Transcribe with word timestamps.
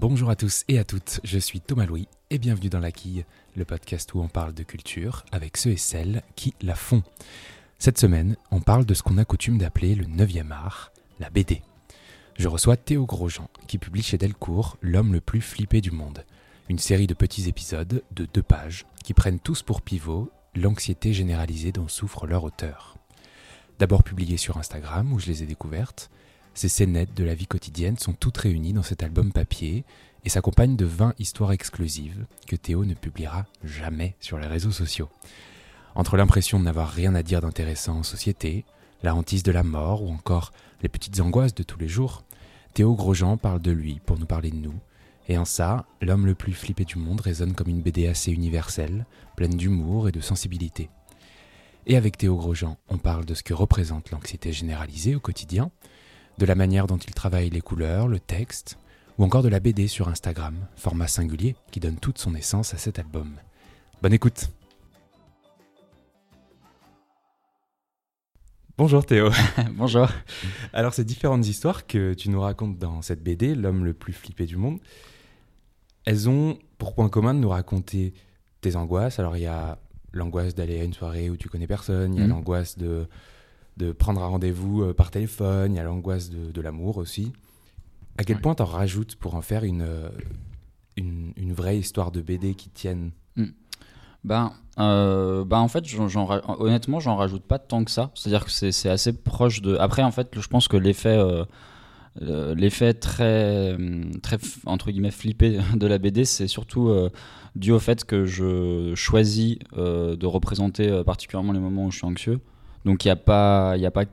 Bonjour 0.00 0.30
à 0.30 0.34
tous 0.34 0.64
et 0.68 0.78
à 0.78 0.84
toutes, 0.84 1.20
je 1.24 1.38
suis 1.38 1.60
Thomas 1.60 1.84
Louis 1.84 2.08
et 2.30 2.38
bienvenue 2.38 2.70
dans 2.70 2.80
La 2.80 2.90
Quille, 2.90 3.26
le 3.54 3.66
podcast 3.66 4.14
où 4.14 4.20
on 4.20 4.28
parle 4.28 4.54
de 4.54 4.62
culture 4.62 5.26
avec 5.30 5.58
ceux 5.58 5.72
et 5.72 5.76
celles 5.76 6.22
qui 6.36 6.54
la 6.62 6.74
font. 6.74 7.02
Cette 7.78 7.98
semaine, 7.98 8.38
on 8.50 8.62
parle 8.62 8.86
de 8.86 8.94
ce 8.94 9.02
qu'on 9.02 9.18
a 9.18 9.26
coutume 9.26 9.58
d'appeler 9.58 9.94
le 9.94 10.06
9e 10.06 10.52
art, 10.52 10.90
la 11.18 11.28
BD. 11.28 11.60
Je 12.38 12.48
reçois 12.48 12.78
Théo 12.78 13.04
Grosjean 13.04 13.50
qui 13.68 13.76
publie 13.76 14.02
chez 14.02 14.16
Delcourt 14.16 14.78
L'homme 14.80 15.12
le 15.12 15.20
plus 15.20 15.42
flippé 15.42 15.82
du 15.82 15.90
monde, 15.90 16.24
une 16.70 16.78
série 16.78 17.06
de 17.06 17.12
petits 17.12 17.50
épisodes 17.50 18.02
de 18.10 18.24
deux 18.24 18.42
pages 18.42 18.86
qui 19.04 19.12
prennent 19.12 19.38
tous 19.38 19.62
pour 19.62 19.82
pivot 19.82 20.32
l'anxiété 20.54 21.12
généralisée 21.12 21.72
dont 21.72 21.88
souffre 21.88 22.26
leur 22.26 22.44
auteur. 22.44 22.96
D'abord 23.78 24.02
publiées 24.02 24.38
sur 24.38 24.56
Instagram 24.56 25.12
où 25.12 25.18
je 25.18 25.26
les 25.26 25.42
ai 25.42 25.46
découvertes, 25.46 26.10
ces 26.54 26.68
scénettes 26.68 27.14
de 27.14 27.24
la 27.24 27.34
vie 27.34 27.46
quotidienne 27.46 27.98
sont 27.98 28.12
toutes 28.12 28.38
réunies 28.38 28.72
dans 28.72 28.82
cet 28.82 29.02
album 29.02 29.32
papier 29.32 29.84
et 30.24 30.28
s'accompagnent 30.28 30.76
de 30.76 30.84
20 30.84 31.14
histoires 31.18 31.52
exclusives 31.52 32.26
que 32.46 32.56
Théo 32.56 32.84
ne 32.84 32.94
publiera 32.94 33.46
jamais 33.64 34.16
sur 34.20 34.38
les 34.38 34.46
réseaux 34.46 34.72
sociaux. 34.72 35.08
Entre 35.94 36.16
l'impression 36.16 36.58
de 36.58 36.64
n'avoir 36.64 36.90
rien 36.90 37.14
à 37.14 37.22
dire 37.22 37.40
d'intéressant 37.40 37.98
en 37.98 38.02
société, 38.02 38.64
la 39.02 39.14
hantise 39.14 39.42
de 39.42 39.52
la 39.52 39.62
mort 39.62 40.02
ou 40.02 40.10
encore 40.10 40.52
les 40.82 40.88
petites 40.88 41.20
angoisses 41.20 41.54
de 41.54 41.62
tous 41.62 41.78
les 41.78 41.88
jours, 41.88 42.24
Théo 42.74 42.94
Grosjean 42.94 43.36
parle 43.36 43.60
de 43.60 43.70
lui 43.70 44.00
pour 44.04 44.18
nous 44.18 44.26
parler 44.26 44.50
de 44.50 44.56
nous. 44.56 44.78
Et 45.28 45.38
en 45.38 45.44
ça, 45.44 45.86
l'homme 46.00 46.26
le 46.26 46.34
plus 46.34 46.52
flippé 46.52 46.84
du 46.84 46.98
monde 46.98 47.20
résonne 47.20 47.54
comme 47.54 47.68
une 47.68 47.82
BD 47.82 48.06
assez 48.06 48.32
universelle, 48.32 49.06
pleine 49.36 49.56
d'humour 49.56 50.08
et 50.08 50.12
de 50.12 50.20
sensibilité. 50.20 50.90
Et 51.86 51.96
avec 51.96 52.18
Théo 52.18 52.36
Grosjean, 52.36 52.76
on 52.88 52.98
parle 52.98 53.24
de 53.24 53.34
ce 53.34 53.42
que 53.42 53.54
représente 53.54 54.10
l'anxiété 54.10 54.52
généralisée 54.52 55.14
au 55.14 55.20
quotidien, 55.20 55.70
de 56.40 56.46
la 56.46 56.54
manière 56.54 56.86
dont 56.86 56.96
il 56.96 57.12
travaille 57.14 57.50
les 57.50 57.60
couleurs, 57.60 58.08
le 58.08 58.18
texte, 58.18 58.78
ou 59.18 59.24
encore 59.24 59.42
de 59.42 59.48
la 59.50 59.60
BD 59.60 59.86
sur 59.88 60.08
Instagram, 60.08 60.54
format 60.74 61.06
singulier 61.06 61.54
qui 61.70 61.80
donne 61.80 61.96
toute 61.96 62.16
son 62.16 62.34
essence 62.34 62.72
à 62.72 62.78
cet 62.78 62.98
album. 62.98 63.34
Bonne 64.00 64.14
écoute 64.14 64.50
Bonjour 68.78 69.04
Théo. 69.04 69.28
Bonjour. 69.74 70.08
Alors 70.72 70.94
ces 70.94 71.04
différentes 71.04 71.46
histoires 71.46 71.86
que 71.86 72.14
tu 72.14 72.30
nous 72.30 72.40
racontes 72.40 72.78
dans 72.78 73.02
cette 73.02 73.22
BD, 73.22 73.54
L'homme 73.54 73.84
le 73.84 73.92
plus 73.92 74.14
flippé 74.14 74.46
du 74.46 74.56
monde, 74.56 74.78
elles 76.06 76.30
ont 76.30 76.58
pour 76.78 76.94
point 76.94 77.10
commun 77.10 77.34
de 77.34 77.40
nous 77.40 77.50
raconter 77.50 78.14
tes 78.62 78.76
angoisses. 78.76 79.18
Alors 79.18 79.36
il 79.36 79.42
y 79.42 79.46
a 79.46 79.78
l'angoisse 80.12 80.54
d'aller 80.54 80.80
à 80.80 80.84
une 80.84 80.94
soirée 80.94 81.28
où 81.28 81.36
tu 81.36 81.50
connais 81.50 81.66
personne, 81.66 82.14
il 82.14 82.20
y 82.20 82.22
a 82.22 82.24
Mhm. 82.26 82.30
l'angoisse 82.30 82.78
de, 82.78 83.06
de 83.80 83.92
prendre 83.92 84.22
un 84.22 84.26
rendez-vous 84.26 84.82
euh, 84.82 84.92
par 84.94 85.10
téléphone, 85.10 85.72
il 85.72 85.76
y 85.76 85.80
a 85.80 85.84
l'angoisse 85.84 86.30
de, 86.30 86.50
de 86.52 86.60
l'amour 86.60 86.98
aussi. 86.98 87.32
À 88.18 88.24
quel 88.24 88.36
Ouais. 88.36 88.42
point 88.42 88.54
t'en 88.54 88.66
rajoutes 88.66 89.16
pour 89.16 89.34
en 89.34 89.40
faire 89.42 89.64
une, 89.64 89.82
euh, 89.82 90.10
une, 90.96 91.32
une 91.36 91.52
vraie 91.52 91.78
histoire 91.78 92.10
de 92.12 92.20
BD 92.20 92.54
qui 92.54 92.68
tienne 92.68 93.10
Ben, 94.22 94.52
euh, 94.78 95.44
ben 95.46 95.58
en 95.60 95.68
fait, 95.68 95.82
honnêtement, 96.58 97.00
j'en 97.00 97.16
rajoute 97.16 97.42
pas 97.42 97.58
tant 97.58 97.84
que 97.84 97.90
ça. 97.90 98.10
C'est-à-dire 98.14 98.44
que 98.44 98.50
c'est 98.50 98.88
assez 98.90 99.14
proche 99.14 99.62
de. 99.62 99.76
Après, 99.76 100.02
en 100.02 100.10
fait, 100.10 100.28
je 100.38 100.46
pense 100.46 100.68
que 100.68 100.76
l'effet, 100.76 101.16
euh, 102.20 102.54
l'effet 102.54 102.92
très, 102.92 103.78
très 104.22 104.36
entre 104.66 104.90
guillemets 104.90 105.10
flippé 105.10 105.58
de 105.74 105.86
la 105.86 105.96
BD, 105.96 106.26
c'est 106.26 106.48
surtout 106.48 106.90
euh, 106.90 107.08
dû 107.56 107.72
au 107.72 107.78
fait 107.78 108.04
que 108.04 108.26
je 108.26 108.92
choisis 108.94 109.56
de 109.74 110.26
représenter 110.26 111.02
particulièrement 111.06 111.52
les 111.54 111.60
moments 111.60 111.86
où 111.86 111.90
je 111.90 111.96
suis 111.96 112.06
anxieux. 112.06 112.40
Donc, 112.84 113.04
il 113.04 113.08
y 113.08 113.10
a 113.10 113.16
pas, 113.16 113.74
il 113.76 113.82
y 113.82 113.86
a 113.86 113.90
pas. 113.90 114.04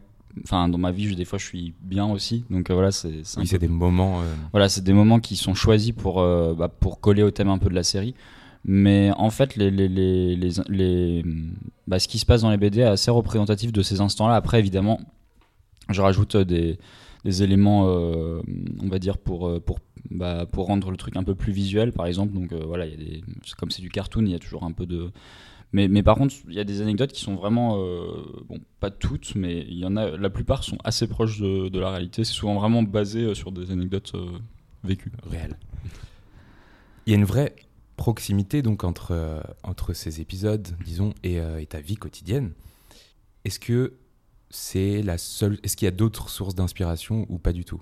Enfin, 0.44 0.70
dans 0.70 0.78
ma 0.78 0.92
vie, 0.92 1.08
je- 1.10 1.16
des 1.16 1.26
fois, 1.26 1.40
je 1.40 1.46
suis 1.46 1.74
bien 1.82 2.06
aussi. 2.06 2.46
Donc 2.52 2.70
euh, 2.70 2.74
voilà, 2.76 2.92
c'est. 2.92 3.08
Oui, 3.10 3.44
peu- 3.44 3.46
c'est 3.48 3.58
des 3.60 3.68
moments. 3.68 4.22
euh, 4.22 4.26
Voilà, 4.52 4.70
c'est 4.70 4.84
des 4.84 4.94
moments 4.94 5.20
qui 5.20 5.36
sont 5.36 5.56
choisis 5.56 5.94
pour, 5.94 6.20
euh, 6.22 6.54
bah, 6.54 6.68
pour 6.68 7.00
coller 7.00 7.24
au 7.24 7.32
thème 7.32 7.50
un 7.50 7.58
peu 7.58 7.70
de 7.70 7.74
la 7.76 7.82
série. 7.84 8.14
Mais 8.64 9.10
en 9.18 9.30
fait, 9.32 9.56
les, 9.56 9.72
les, 9.72 9.88
les, 9.88 10.36
les, 10.36 10.50
les- 10.70 11.26
bah, 11.88 11.98
ce 12.00 12.08
qui 12.08 12.20
se 12.20 12.26
passe 12.26 12.42
dans 12.42 12.52
les 12.52 12.58
BD 12.58 12.82
est 12.82 12.84
assez 12.84 13.10
représentatif 13.10 13.72
de 13.72 13.82
ces 13.82 14.00
instants-là. 14.02 14.36
Après, 14.36 14.60
évidemment, 14.60 15.00
je 15.90 16.02
rajoute 16.02 16.36
des, 16.38 16.78
des 17.24 17.44
éléments, 17.44 17.86
on 17.86 18.88
va 18.90 19.00
dire, 19.00 19.18
pour, 19.18 19.60
pour, 19.62 19.80
bah, 20.12 20.46
pour 20.52 20.68
rendre 20.68 20.92
le 20.92 20.98
truc 20.98 21.16
un 21.16 21.24
peu 21.24 21.34
plus 21.34 21.54
visuel, 21.54 21.94
par 21.94 22.06
exemple. 22.06 22.34
Donc 22.34 22.54
voilà, 22.54 22.86
il 22.86 22.92
y 22.92 22.94
a 22.94 22.98
des, 22.98 23.24
comme 23.58 23.72
c'est 23.72 23.82
du 23.82 23.90
cartoon, 23.90 24.26
il 24.26 24.32
y 24.32 24.36
a 24.36 24.40
toujours 24.40 24.66
un 24.66 24.72
peu 24.72 24.86
de. 24.86 25.10
Mais, 25.74 25.88
mais 25.88 26.02
par 26.02 26.16
contre, 26.16 26.34
il 26.48 26.54
y 26.54 26.60
a 26.60 26.64
des 26.64 26.82
anecdotes 26.82 27.12
qui 27.12 27.22
sont 27.22 27.36
vraiment, 27.36 27.78
euh, 27.82 28.24
bon, 28.48 28.60
pas 28.80 28.90
toutes, 28.90 29.36
mais 29.36 29.66
il 29.68 29.78
y 29.78 29.86
en 29.86 29.98
a, 29.98 30.16
la 30.16 30.30
plupart 30.30 30.64
sont 30.64 30.78
assez 30.84 31.08
proches 31.08 31.40
de, 31.40 31.68
de 31.68 31.80
la 31.80 31.90
réalité. 31.90 32.24
C'est 32.24 32.34
souvent 32.34 32.56
vraiment 32.56 32.84
basé 32.84 33.24
euh, 33.24 33.34
sur 33.34 33.52
des 33.52 33.72
anecdotes 33.72 34.14
euh, 34.16 34.40
vécues. 34.84 35.12
réel. 35.30 35.58
Il 37.06 37.12
y 37.12 37.14
a 37.14 37.18
une 37.18 37.26
vraie 37.26 37.56
proximité 37.98 38.62
donc 38.62 38.84
entre, 38.84 39.12
euh, 39.12 39.42
entre 39.64 39.94
ces 39.94 40.22
épisodes, 40.22 40.68
disons, 40.86 41.14
et, 41.24 41.38
et 41.38 41.66
ta 41.66 41.82
vie 41.82 41.96
quotidienne. 41.96 42.54
Est-ce 43.44 43.60
que 43.60 43.94
c'est 44.50 45.02
la 45.02 45.18
seule 45.18 45.58
Est-ce 45.64 45.76
qu'il 45.76 45.86
y 45.86 45.90
a 45.90 45.92
d'autres 45.92 46.30
sources 46.30 46.56
d'inspiration 46.56 47.26
ou 47.30 47.38
pas 47.38 47.54
du 47.54 47.66
tout? 47.66 47.82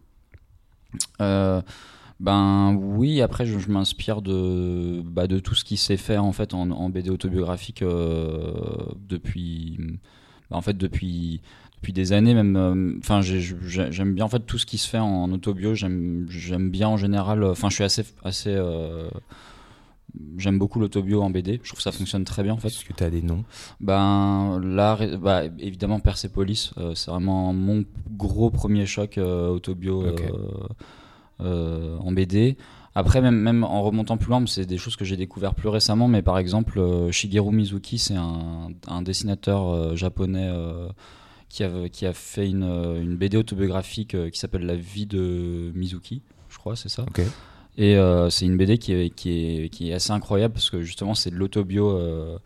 Ben 2.20 2.74
oui, 2.82 3.22
après 3.22 3.46
je, 3.46 3.60
je 3.60 3.70
m'inspire 3.70 4.22
de, 4.22 5.02
bah, 5.04 5.28
de 5.28 5.40
tout 5.40 5.56
ce 5.56 5.66
qui 5.66 5.78
s'est 5.78 5.98
fait 5.98 6.18
en 6.18 6.32
fait 6.32 6.54
en, 6.54 6.72
en 6.72 6.90
BD 6.90 7.10
autobiographique 7.10 7.82
euh, 7.82 8.52
depuis, 9.10 9.78
bah, 10.50 10.58
en 10.58 10.62
fait 10.62 10.78
depuis 10.78 11.42
depuis 11.76 11.92
des 11.94 12.14
années 12.14 12.34
même. 12.34 12.56
euh, 12.56 12.94
Enfin 13.00 13.22
j'ai- 13.22 13.42
j'ai- 13.42 13.92
j'aime 13.92 14.16
bien 14.16 14.26
en 14.26 14.30
fait 14.30 14.40
tout 14.40 14.58
ce 14.58 14.66
qui 14.66 14.78
se 14.78 14.88
fait 14.90 14.98
en 14.98 15.32
autobio. 15.32 15.76
J'aime 15.76 16.26
bien 16.72 16.88
en 16.88 16.98
général. 16.98 17.44
Enfin 17.44 17.70
je 17.70 17.76
suis 17.76 17.84
assez 17.84 18.04
assez 18.24 18.50
euh, 18.56 19.10
J'aime 20.38 20.58
beaucoup 20.58 20.80
l'autobio 20.80 21.22
en 21.22 21.30
BD, 21.30 21.60
je 21.62 21.68
trouve 21.68 21.78
que 21.80 21.84
ça 21.84 21.92
fonctionne 21.92 22.24
très 22.24 22.42
bien 22.42 22.54
en 22.54 22.58
fait. 22.58 22.70
Est-ce 22.70 22.86
que 22.86 22.94
tu 22.94 23.04
as 23.04 23.10
des 23.10 23.22
noms? 23.22 23.44
Ben 23.82 24.62
là, 24.64 24.98
bah, 25.18 25.44
évidemment 25.60 26.00
Persepolis, 26.00 26.72
euh, 26.78 26.96
c'est 26.96 27.12
vraiment 27.12 27.52
mon 27.52 27.84
gros 28.16 28.50
premier 28.50 28.86
choc 28.86 29.18
euh, 29.18 29.50
autobio. 29.50 30.04
Euh, 31.42 31.98
en 32.00 32.12
BD. 32.12 32.58
Après, 32.94 33.22
même, 33.22 33.36
même 33.36 33.64
en 33.64 33.82
remontant 33.84 34.18
plus 34.18 34.30
loin, 34.30 34.46
c'est 34.48 34.66
des 34.66 34.78
choses 34.78 34.96
que 34.96 35.04
j'ai 35.04 35.18
découvert 35.18 35.54
plus 35.54 35.68
récemment, 35.70 36.08
mais 36.08 36.22
par 36.22 36.38
exemple, 36.38 36.80
euh, 36.80 37.12
Shigeru 37.12 37.54
Mizuki, 37.54 37.98
c'est 37.98 38.16
un, 38.16 38.70
un 38.88 39.02
dessinateur 39.02 39.68
euh, 39.68 39.96
japonais 39.96 40.50
qui, 41.50 41.64
a, 41.64 41.90
qui 41.90 42.06
a 42.06 42.14
fait 42.14 42.50
une, 42.50 42.64
une 42.64 43.16
BD 43.18 43.38
autobiographique 43.38 44.16
qui 44.32 44.40
s'appelle 44.40 44.66
La 44.66 44.76
vie 44.76 45.06
de 45.06 45.72
Mizuki, 45.76 46.22
je 46.50 46.58
crois, 46.58 46.76
c'est 46.76 46.90
ça. 46.90 47.06
Et 47.78 47.98
euh, 47.98 48.30
c'est 48.30 48.46
une 48.46 48.56
BD 48.58 48.78
qui 48.78 48.94
est, 48.94 49.10
qui, 49.10 49.32
est, 49.32 49.70
qui 49.70 49.90
est 49.90 49.94
assez 49.94 50.12
incroyable 50.12 50.54
parce 50.54 50.70
que 50.70 50.82
justement 50.82 51.14
c'est 51.14 51.30
de 51.30 51.36
l'autobio. 51.36 51.90
euh, 51.92 52.38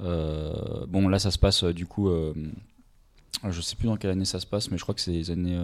euh, 0.00 0.86
bon 0.86 1.08
là 1.08 1.18
ça 1.18 1.30
se 1.30 1.38
passe 1.38 1.64
du 1.64 1.86
coup, 1.86 2.10
je 3.48 3.60
sais 3.60 3.76
plus 3.76 3.86
dans 3.86 3.96
quelle 3.96 4.10
année 4.10 4.24
ça 4.24 4.40
se 4.40 4.46
passe, 4.46 4.70
mais 4.70 4.76
je 4.76 4.82
crois 4.82 4.94
que 4.94 5.00
c'est 5.00 5.12
les 5.12 5.30
années. 5.30 5.58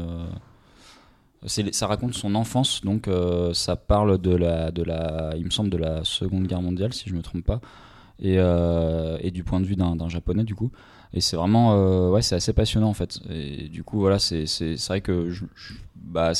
Ça 1.46 1.86
raconte 1.86 2.14
son 2.14 2.34
enfance, 2.34 2.80
donc 2.82 3.08
euh, 3.08 3.52
ça 3.54 3.76
parle 3.76 4.18
de 4.18 4.34
la, 4.34 4.70
de 4.70 4.82
la, 4.82 5.34
il 5.36 5.44
me 5.44 5.50
semble 5.50 5.70
de 5.70 5.76
la 5.76 6.04
Seconde 6.04 6.46
Guerre 6.46 6.62
mondiale 6.62 6.92
si 6.92 7.08
je 7.08 7.14
me 7.14 7.22
trompe 7.22 7.44
pas, 7.44 7.60
et, 8.20 8.36
euh, 8.38 9.18
et 9.20 9.30
du 9.30 9.44
point 9.44 9.60
de 9.60 9.66
vue 9.66 9.76
d'un 9.76 10.08
japonais 10.08 10.44
du 10.44 10.54
coup. 10.54 10.70
Et 11.12 11.20
c'est 11.20 11.36
vraiment, 11.36 11.74
euh, 11.74 12.10
ouais, 12.10 12.22
c'est 12.22 12.34
assez 12.34 12.52
passionnant 12.52 12.88
en 12.88 12.94
fait. 12.94 13.20
Et 13.30 13.68
du 13.68 13.84
coup, 13.84 14.00
voilà, 14.00 14.18
c'est 14.18 14.44
vrai 14.88 15.00
que, 15.00 15.30
bah, 15.96 16.32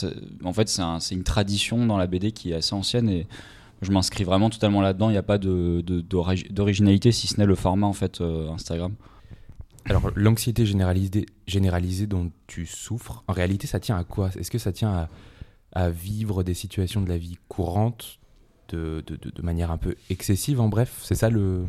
en 0.45 0.53
fait, 0.53 0.69
c'est 0.69 0.83
un- 0.83 0.99
une 0.99 1.23
tradition 1.23 1.87
dans 1.87 1.97
la 1.97 2.07
BD 2.09 2.33
qui 2.33 2.51
est 2.51 2.55
assez 2.57 2.75
ancienne 2.75 3.09
et 3.09 3.27
je 3.83 3.93
m'inscris 3.93 4.25
vraiment 4.25 4.51
totalement 4.51 4.81
là-dedans. 4.81 5.11
Il 5.11 5.13
n'y 5.13 5.19
a 5.19 5.23
pas 5.23 5.39
de- 5.39 5.81
de- 5.87 6.01
d'originalité 6.51 7.13
si 7.13 7.29
ce 7.29 7.39
n'est 7.39 7.47
le 7.47 7.55
format 7.55 7.87
en 7.87 7.93
fait 7.93 8.21
Instagram. 8.21 8.95
Alors, 9.87 10.11
l'anxiété 10.15 10.65
généralisée, 10.67 12.07
dont 12.07 12.31
tu 12.47 12.67
souffres, 12.67 13.23
en 13.29 13.33
réalité, 13.33 13.67
ça 13.67 13.81
tient 13.81 13.97
à 13.97 14.05
quoi? 14.05 14.31
Est-ce 14.39 14.51
que 14.51 14.59
ça 14.59 14.73
tient 14.73 15.09
à, 15.73 15.91
vivre 15.91 16.43
des 16.43 16.55
situations 16.55 17.01
de 17.01 17.09
la 17.09 17.19
vie 17.19 17.37
courante 17.49 18.19
de, 18.69 19.05
manière 19.43 19.71
un 19.71 19.77
peu 19.77 19.97
excessive, 20.11 20.61
en 20.61 20.69
bref? 20.69 21.01
C'est 21.03 21.15
ça 21.15 21.31
le. 21.31 21.65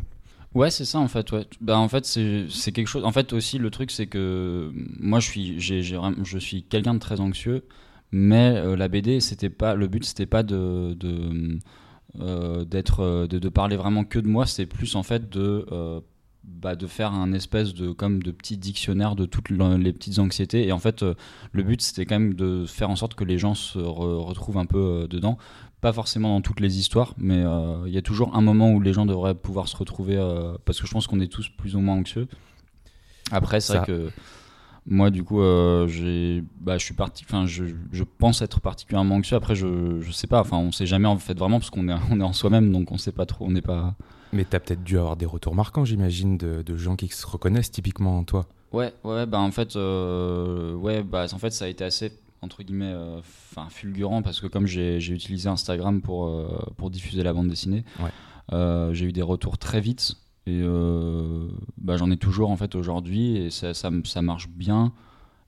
Ouais, 0.54 0.70
c'est 0.70 0.86
ça 0.86 0.98
en 0.98 1.08
fait. 1.08 1.30
Ouais. 1.32 1.44
Bah, 1.60 1.78
en 1.78 1.88
fait, 1.88 2.06
c'est 2.06 2.72
quelque 2.72 2.86
chose. 2.86 3.04
En 3.04 3.12
fait, 3.12 3.32
aussi, 3.32 3.58
le 3.58 3.70
truc, 3.70 3.90
c'est 3.90 4.06
que 4.06 4.72
moi, 4.98 5.20
je 5.20 5.28
suis, 5.28 6.40
suis 6.40 6.62
quelqu'un 6.62 6.94
de 6.94 6.98
très 6.98 7.20
anxieux, 7.20 7.64
mais 8.12 8.56
euh, 8.56 8.76
la 8.76 8.88
BD, 8.88 9.20
c'était 9.20 9.50
pas 9.50 9.74
le 9.74 9.88
but, 9.88 10.04
c'était 10.04 10.26
pas 10.26 10.42
euh, 10.50 10.94
euh, 12.20 12.64
de, 12.64 13.38
de 13.38 13.48
parler 13.48 13.76
vraiment 13.76 14.04
que 14.04 14.18
de 14.18 14.28
moi. 14.28 14.46
C'est 14.46 14.66
plus 14.66 14.94
en 14.96 15.02
fait 15.02 15.28
de 15.28 15.66
euh, 15.72 16.00
bah, 16.46 16.76
de 16.76 16.86
faire 16.86 17.12
un 17.12 17.32
espèce 17.32 17.74
de 17.74 17.90
comme 17.92 18.22
de 18.22 18.30
petit 18.30 18.56
dictionnaire 18.56 19.16
de 19.16 19.26
toutes 19.26 19.50
le- 19.50 19.76
les 19.76 19.92
petites 19.92 20.18
anxiétés. 20.18 20.66
Et 20.66 20.72
en 20.72 20.78
fait, 20.78 21.02
euh, 21.02 21.14
le 21.52 21.62
but, 21.62 21.82
c'était 21.82 22.06
quand 22.06 22.18
même 22.18 22.34
de 22.34 22.64
faire 22.66 22.88
en 22.90 22.96
sorte 22.96 23.14
que 23.14 23.24
les 23.24 23.38
gens 23.38 23.54
se 23.54 23.78
re- 23.78 24.24
retrouvent 24.24 24.58
un 24.58 24.66
peu 24.66 24.78
euh, 24.78 25.06
dedans. 25.06 25.38
Pas 25.80 25.92
forcément 25.92 26.30
dans 26.30 26.40
toutes 26.40 26.60
les 26.60 26.78
histoires, 26.78 27.14
mais 27.18 27.42
euh, 27.44 27.84
il 27.86 27.92
y 27.92 27.98
a 27.98 28.02
toujours 28.02 28.34
un 28.34 28.40
moment 28.40 28.72
où 28.72 28.80
les 28.80 28.92
gens 28.92 29.06
devraient 29.06 29.34
pouvoir 29.34 29.68
se 29.68 29.76
retrouver, 29.76 30.16
parce 30.64 30.80
que 30.80 30.86
je 30.86 30.92
pense 30.92 31.06
qu'on 31.06 31.20
est 31.20 31.26
tous 31.30 31.48
plus 31.50 31.76
ou 31.76 31.80
moins 31.80 31.96
anxieux. 31.96 32.26
Après, 33.30 33.60
c'est 33.60 33.74
vrai 33.78 33.86
que 33.86 34.10
Moi, 34.88 35.10
du 35.10 35.24
coup, 35.24 35.40
j'ai, 35.88 36.44
bah, 36.60 36.78
je 36.78 36.84
suis 36.84 36.94
parti. 36.94 37.24
Enfin, 37.28 37.44
je, 37.46 37.64
je 37.92 38.04
pense 38.04 38.40
être 38.40 38.60
particulièrement 38.60 39.16
anxieux. 39.16 39.36
Après, 39.36 39.54
je, 39.56 40.00
je 40.00 40.12
sais 40.12 40.28
pas. 40.28 40.40
Enfin, 40.40 40.56
on 40.58 40.70
sait 40.72 40.86
jamais 40.86 41.08
en 41.08 41.18
fait 41.18 41.36
vraiment 41.36 41.58
parce 41.58 41.70
qu'on 41.70 41.88
est, 41.88 41.94
on 42.10 42.20
est 42.20 42.24
en 42.24 42.32
soi-même, 42.32 42.70
donc 42.72 42.92
on 42.92 42.96
sait 42.98 43.12
pas 43.12 43.26
trop. 43.26 43.44
On 43.46 43.50
n'est 43.50 43.62
pas. 43.62 43.96
Mais 44.32 44.44
t'as 44.44 44.60
peut-être 44.60 44.82
dû 44.84 44.98
avoir 44.98 45.16
des 45.16 45.26
retours 45.26 45.54
marquants, 45.54 45.84
j'imagine, 45.84 46.36
de, 46.36 46.62
de 46.62 46.76
gens 46.76 46.96
qui 46.96 47.08
se 47.08 47.26
reconnaissent 47.26 47.70
typiquement 47.70 48.18
en 48.18 48.24
toi. 48.24 48.46
Ouais, 48.72 48.92
ouais, 49.04 49.24
bah 49.26 49.38
en 49.38 49.50
fait, 49.52 49.76
euh, 49.76 50.74
ouais, 50.74 51.02
bah 51.02 51.26
en 51.32 51.38
fait, 51.38 51.50
ça 51.50 51.64
a 51.66 51.68
été 51.68 51.84
assez 51.84 52.12
entre 52.42 52.62
guillemets, 52.62 52.92
euh, 52.92 53.18
enfin 53.18 53.68
fulgurant 53.70 54.22
parce 54.22 54.40
que 54.40 54.46
comme 54.46 54.66
j'ai 54.66 54.98
utilisé 54.98 55.48
Instagram 55.48 56.02
pour 56.02 56.26
euh, 56.26 56.48
pour 56.76 56.90
diffuser 56.90 57.22
la 57.22 57.32
bande 57.32 57.48
dessinée, 57.48 57.84
Ouais. 58.00 58.94
j'ai 58.94 59.06
eu 59.06 59.12
des 59.12 59.22
retours 59.22 59.56
très 59.58 59.80
vite 59.80 60.16
et 60.46 60.62
bah, 61.78 61.96
j'en 61.96 62.10
ai 62.10 62.16
toujours 62.18 62.50
en 62.50 62.56
fait 62.56 62.74
aujourd'hui 62.74 63.36
et 63.36 63.50
ça, 63.50 63.74
ça, 63.74 63.90
ça 64.04 64.22
marche 64.22 64.48
bien. 64.48 64.92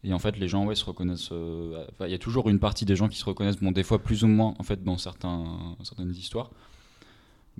Et 0.04 0.12
en 0.12 0.18
fait, 0.18 0.38
les 0.38 0.48
gens 0.48 0.64
ouais, 0.64 0.74
se 0.76 0.84
reconnaissent. 0.84 1.30
Il 1.32 2.10
y 2.10 2.14
a 2.14 2.18
toujours 2.18 2.48
une 2.48 2.58
partie 2.60 2.84
des 2.84 2.96
gens 2.96 3.08
qui 3.08 3.18
se 3.18 3.24
reconnaissent, 3.24 3.58
bon, 3.60 3.72
des 3.72 3.82
fois 3.82 3.98
plus 3.98 4.24
ou 4.24 4.28
moins 4.28 4.54
en 4.58 4.62
fait 4.62 4.82
dans 4.82 4.96
certains, 4.96 5.44
certaines 5.82 6.10
histoires. 6.12 6.50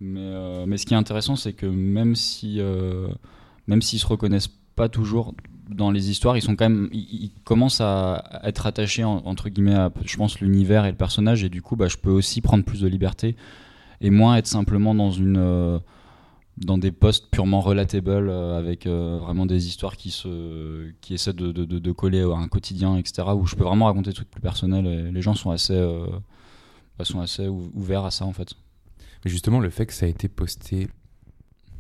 Mais, 0.01 0.21
euh, 0.21 0.65
mais 0.67 0.79
ce 0.79 0.87
qui 0.87 0.95
est 0.95 0.97
intéressant, 0.97 1.37
c'est 1.37 1.53
que 1.53 1.67
même 1.67 2.15
si 2.15 2.61
euh, 2.61 3.09
même 3.67 3.83
s'ils 3.83 3.99
se 3.99 4.07
reconnaissent 4.07 4.51
pas 4.77 4.89
toujours 4.89 5.35
dans 5.69 5.91
les 5.91 6.11
histoires, 6.11 6.37
ils 6.37 6.43
sont 6.43 6.57
quand 6.57 6.69
même, 6.69 6.89
ils, 6.93 7.31
commencent 7.45 7.81
à, 7.81 8.41
être 8.45 8.67
attachés 8.67 9.05
en- 9.05 9.19
entre 9.27 9.49
guillemets 9.51 9.75
à, 9.75 9.93
je 10.05 10.17
pense, 10.17 10.41
l'univers 10.41 10.87
et 10.87 10.91
le 10.91 10.97
personnage, 10.97 11.45
et 11.45 11.51
du 11.51 11.61
coup, 11.61 11.77
bah, 11.77 11.89
je 11.89 11.97
peux 11.99 12.11
aussi 12.11 12.41
prendre 12.41 12.65
plus 12.65 12.81
de 12.81 12.89
liberté 12.89 13.37
et 14.01 14.11
moins 14.11 14.37
être 14.37 14.47
simplement 14.47 14.95
dans 14.95 15.11
une 15.11 15.37
euh, 15.37 15.79
dans 16.59 16.79
des 16.79 16.93
posts 16.93 17.31
purement 17.31 17.61
relatable 17.61 18.31
avec 18.31 18.87
vraiment 18.87 19.47
des 19.47 19.69
histoires 19.69 19.97
qui 19.97 20.11
se 20.11 20.91
qui 21.01 21.15
essaient 21.15 21.33
de, 21.33 21.53
de, 21.53 21.93
coller 21.93 22.23
à 22.23 22.37
un 22.37 22.49
quotidien 22.49 22.97
etc 22.97 23.29
où 23.37 23.47
je 23.47 23.55
peux 23.55 23.63
vraiment 23.63 23.87
raconter 23.87 24.11
des 24.11 24.15
trucs 24.15 24.31
plus 24.31 24.41
personnels. 24.41 25.13
Les 25.13 25.23
gens 25.23 25.35
sont 25.35 25.53
assez 25.53 25.79
bah, 26.99 27.05
sont 27.05 27.21
assez 27.21 27.47
ou- 27.47 27.71
ouverts 27.75 28.05
à 28.05 28.11
ça 28.11 28.25
en 28.25 28.33
fait 28.33 28.55
Mais 29.25 29.31
justement, 29.31 29.61
le 29.61 29.71
fait 29.71 29.87
que 29.87 29.93
ça 29.93 30.07
a 30.07 30.09
été 30.09 30.29
posté 30.29 30.89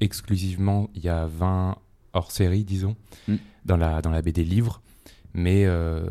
exclusivement 0.00 0.88
il 0.94 1.02
y 1.05 1.08
a 1.08 1.26
20 1.26 1.76
hors 2.12 2.31
série, 2.31 2.64
disons, 2.64 2.96
Mm. 3.26 3.35
dans, 3.64 3.76
la, 3.76 4.00
dans 4.02 4.11
la 4.11 4.23
BD 4.23 4.44
livre, 4.44 4.81
mais 5.35 5.64
euh, 5.67 6.11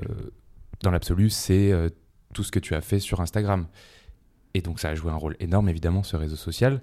dans 0.82 0.92
l'absolu, 0.92 1.30
c'est 1.30 1.72
euh, 1.72 1.90
tout 2.34 2.44
ce 2.44 2.52
que 2.52 2.60
tu 2.60 2.76
as 2.76 2.82
fait 2.82 3.00
sur 3.00 3.22
Instagram. 3.22 3.68
Et 4.54 4.62
donc, 4.62 4.80
ça 4.80 4.90
a 4.90 4.96
joué 4.96 5.12
un 5.12 5.16
rôle 5.16 5.36
énorme, 5.40 5.70
évidemment, 5.70 6.04
ce 6.04 6.16
réseau 6.16 6.36
social. 6.36 6.82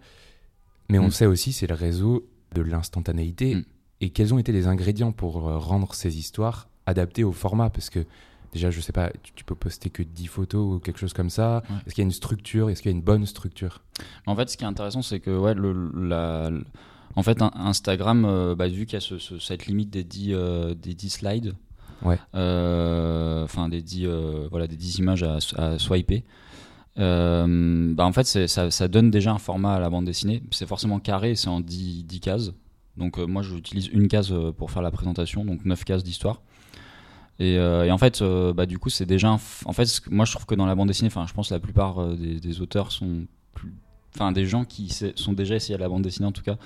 Mais 0.91 0.99
on 0.99 1.07
Mm. 1.09 1.11
sait 1.13 1.27
aussi, 1.27 1.53
c'est 1.53 1.67
le 1.67 1.75
réseau 1.75 2.29
de 2.55 2.63
l'instantanéité. 2.63 3.55
Mm. 3.57 3.65
Et 4.01 4.11
quels 4.11 4.35
ont 4.35 4.39
été 4.39 4.53
les 4.53 4.67
ingrédients 4.67 5.13
pour 5.13 5.49
euh, 5.49 5.59
rendre 5.59 5.95
ces 5.95 6.19
histoires 6.19 6.69
adaptées 6.87 7.25
au 7.25 7.33
format? 7.33 7.71
Parce 7.71 7.91
que 7.91 8.05
déjà, 8.55 8.71
je 8.71 8.81
sais 8.81 8.93
pas, 8.93 9.11
tu, 9.23 9.33
tu 9.35 9.45
peux 9.45 9.55
poster 9.55 9.91
que 9.91 10.03
10 10.03 10.27
photos 10.29 10.77
ou 10.77 10.79
quelque 10.79 10.99
chose 10.99 11.13
comme 11.13 11.29
ça. 11.31 11.63
Ouais. 11.69 11.77
Est-ce 11.87 11.95
qu'il 11.95 12.03
y 12.03 12.07
a 12.07 12.09
une 12.09 12.13
structure? 12.13 12.71
Est-ce 12.71 12.81
qu'il 12.81 12.91
y 12.91 12.95
a 12.95 12.97
une 12.97 13.03
bonne 13.05 13.27
structure? 13.27 13.83
En 14.27 14.35
fait, 14.35 14.49
ce 14.49 14.57
qui 14.57 14.65
est 14.65 14.67
intéressant, 14.67 15.03
c'est 15.03 15.21
que 15.21 15.37
ouais, 15.37 15.53
le, 15.55 15.91
la, 16.09 16.49
le- 16.51 16.65
en 17.17 17.23
fait, 17.23 17.43
Instagram, 17.43 18.25
euh, 18.25 18.55
bah, 18.55 18.69
vu 18.69 18.87
qu'il 18.87 18.95
y 18.95 18.97
a 18.97 19.01
ce- 19.01 19.19
ce- 19.19 19.39
cette 19.39 19.67
limite 19.67 19.91
des 19.91 20.03
10, 20.05 20.33
euh, 20.33 20.75
des 20.75 20.95
10 20.95 21.11
slides, 21.11 21.55
Ouais. 22.03 22.19
euh, 22.35 23.45
enfin 23.45 23.69
des 23.69 23.83
10, 23.83 24.07
euh, 24.07 24.49
voilà, 24.51 24.67
des 24.67 24.77
10 24.77 24.99
images 24.99 25.23
à, 25.23 25.39
à 25.57 25.79
swiper, 25.79 26.25
euh, 26.99 27.93
bah, 27.95 28.05
en 28.07 28.13
fait, 28.13 28.25
ça, 28.25 28.71
ça 28.71 28.89
donne 28.89 29.11
déjà 29.11 29.33
un 29.33 29.39
format 29.39 29.75
à 29.75 29.81
la 29.81 29.91
bande 29.91 30.05
dessinée. 30.05 30.43
C'est 30.51 30.67
forcément 30.67 31.01
carré, 31.01 31.35
c'est 31.35 31.49
en 31.49 31.61
10, 31.61 32.05
10 32.05 32.21
cases. 32.21 32.53
Donc 32.97 33.19
euh, 33.19 33.27
moi, 33.27 33.43
j'utilise 33.43 33.89
une 33.89 34.07
case 34.09 34.33
pour 34.57 34.71
faire 34.71 34.83
la 34.83 34.91
présentation, 34.93 35.45
donc 35.45 35.65
9 35.65 35.85
cases 35.85 36.05
d'histoire. 36.05 36.43
Et, 37.41 37.59
euh, 37.59 37.85
et 37.85 37.91
en 37.91 37.99
fait, 37.99 38.23
euh, 38.23 38.53
bah, 38.53 38.67
du 38.67 38.79
coup, 38.79 38.91
c'est 38.91 39.07
déjà. 39.07 39.31
en 39.31 39.73
fait, 39.73 40.03
moi, 40.11 40.25
je 40.25 40.33
trouve 40.33 40.47
que 40.47 40.55
dans 40.55 40.67
la 40.67 40.75
bande 40.75 40.89
dessinée, 40.89 41.09
enfin, 41.09 41.27
je 41.27 41.35
pense 41.35 41.49
que 41.49 41.55
la 41.55 41.61
plupart 41.61 42.01
euh, 42.01 42.17
des, 42.17 42.61
auteurs 42.61 42.93
sont. 42.93 43.27
Enfin, 44.15 44.31
des 44.31 44.47
gens 44.47 44.65
qui 44.65 44.91
sont 45.17 45.33
déjà 45.33 45.57
essayés 45.57 45.75
à 45.75 45.79
la 45.79 45.89
bande 45.89 46.03
dessinée, 46.03 46.29
en 46.29 46.33
tout 46.33 46.43
cas, 46.43 46.57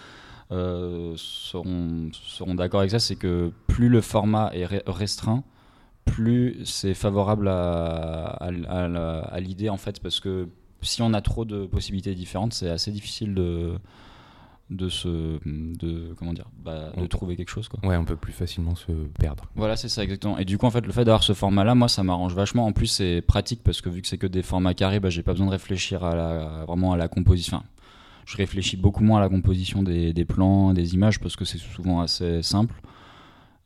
seront, 0.51 2.11
seront 2.13 2.55
d'accord 2.55 2.81
avec 2.81 2.91
ça. 2.91 2.99
C'est 2.99 3.17
que 3.17 3.53
plus 3.67 3.89
le 3.89 4.03
format 4.03 4.51
est 4.53 4.67
re- 4.67 4.83
restreint, 4.87 5.45
plus 6.05 6.61
c'est 6.65 6.93
favorable 6.93 7.49
à, 7.49 8.39
à 8.39 9.41
l'idée, 9.41 9.71
en 9.71 9.79
fait, 9.79 10.01
parce 10.01 10.21
que 10.21 10.49
si 10.83 11.01
on 11.01 11.15
a 11.15 11.23
trop 11.23 11.47
de 11.47 11.65
possibilités 11.67 12.15
différentes, 12.15 12.53
c'est 12.53 12.69
assez 12.69 12.91
difficile 12.91 13.35
de 13.35 13.79
de 14.71 14.89
se 14.91 15.39
de 15.47 16.15
comment 16.19 16.33
dire 16.35 16.47
bah, 16.63 16.93
de 16.97 17.07
trouver 17.07 17.37
quelque 17.37 17.49
chose 17.49 17.69
quoi 17.69 17.81
Ouais, 17.89 17.97
on 17.97 18.05
peut 18.05 18.17
plus 18.17 18.33
facilement 18.35 18.75
se 18.75 18.93
perdre. 19.19 19.45
voilà, 19.57 19.77
c'est 19.77 19.89
ça 19.89 20.03
exactement. 20.05 20.37
Et 20.39 20.45
du 20.45 20.59
coup, 20.59 20.67
en 20.67 20.71
fait, 20.71 20.85
le 20.87 20.93
fait 20.93 21.05
d'avoir 21.05 21.23
ce 21.23 21.33
format-là, 21.33 21.75
moi, 21.75 21.89
ça 21.89 22.03
m'arrange 22.03 22.35
vachement. 22.35 22.67
En 22.67 22.73
plus, 22.73 22.87
c'est 22.87 23.23
pratique 23.23 23.63
parce 23.65 23.81
que 23.81 23.89
vu 23.89 24.03
que 24.03 24.09
c'est 24.09 24.19
que 24.19 24.27
des 24.27 24.43
formats 24.43 24.75
carrés, 24.75 25.01
bah, 25.01 25.09
j'ai 25.11 25.23
pas 25.23 25.33
besoin 25.33 25.47
de 25.47 25.53
réfléchir 25.53 26.05
à 26.05 26.15
la, 26.15 26.65
vraiment 26.67 26.93
à 26.93 26.97
la 26.99 27.09
composition. 27.09 27.57
Enfin, 27.59 27.67
je 28.27 28.37
réfléchis 28.37 28.77
beaucoup 28.77 29.03
moins 29.03 29.19
à 29.19 29.21
la 29.23 29.31
composition 29.31 29.83
des, 29.83 30.13
des 30.13 30.25
plans, 30.27 30.75
des 30.75 30.93
images 30.95 31.19
parce 31.19 31.35
que 31.35 31.47
c'est 31.47 31.57
souvent 31.59 32.01
assez 32.01 32.43
simple. 32.43 32.75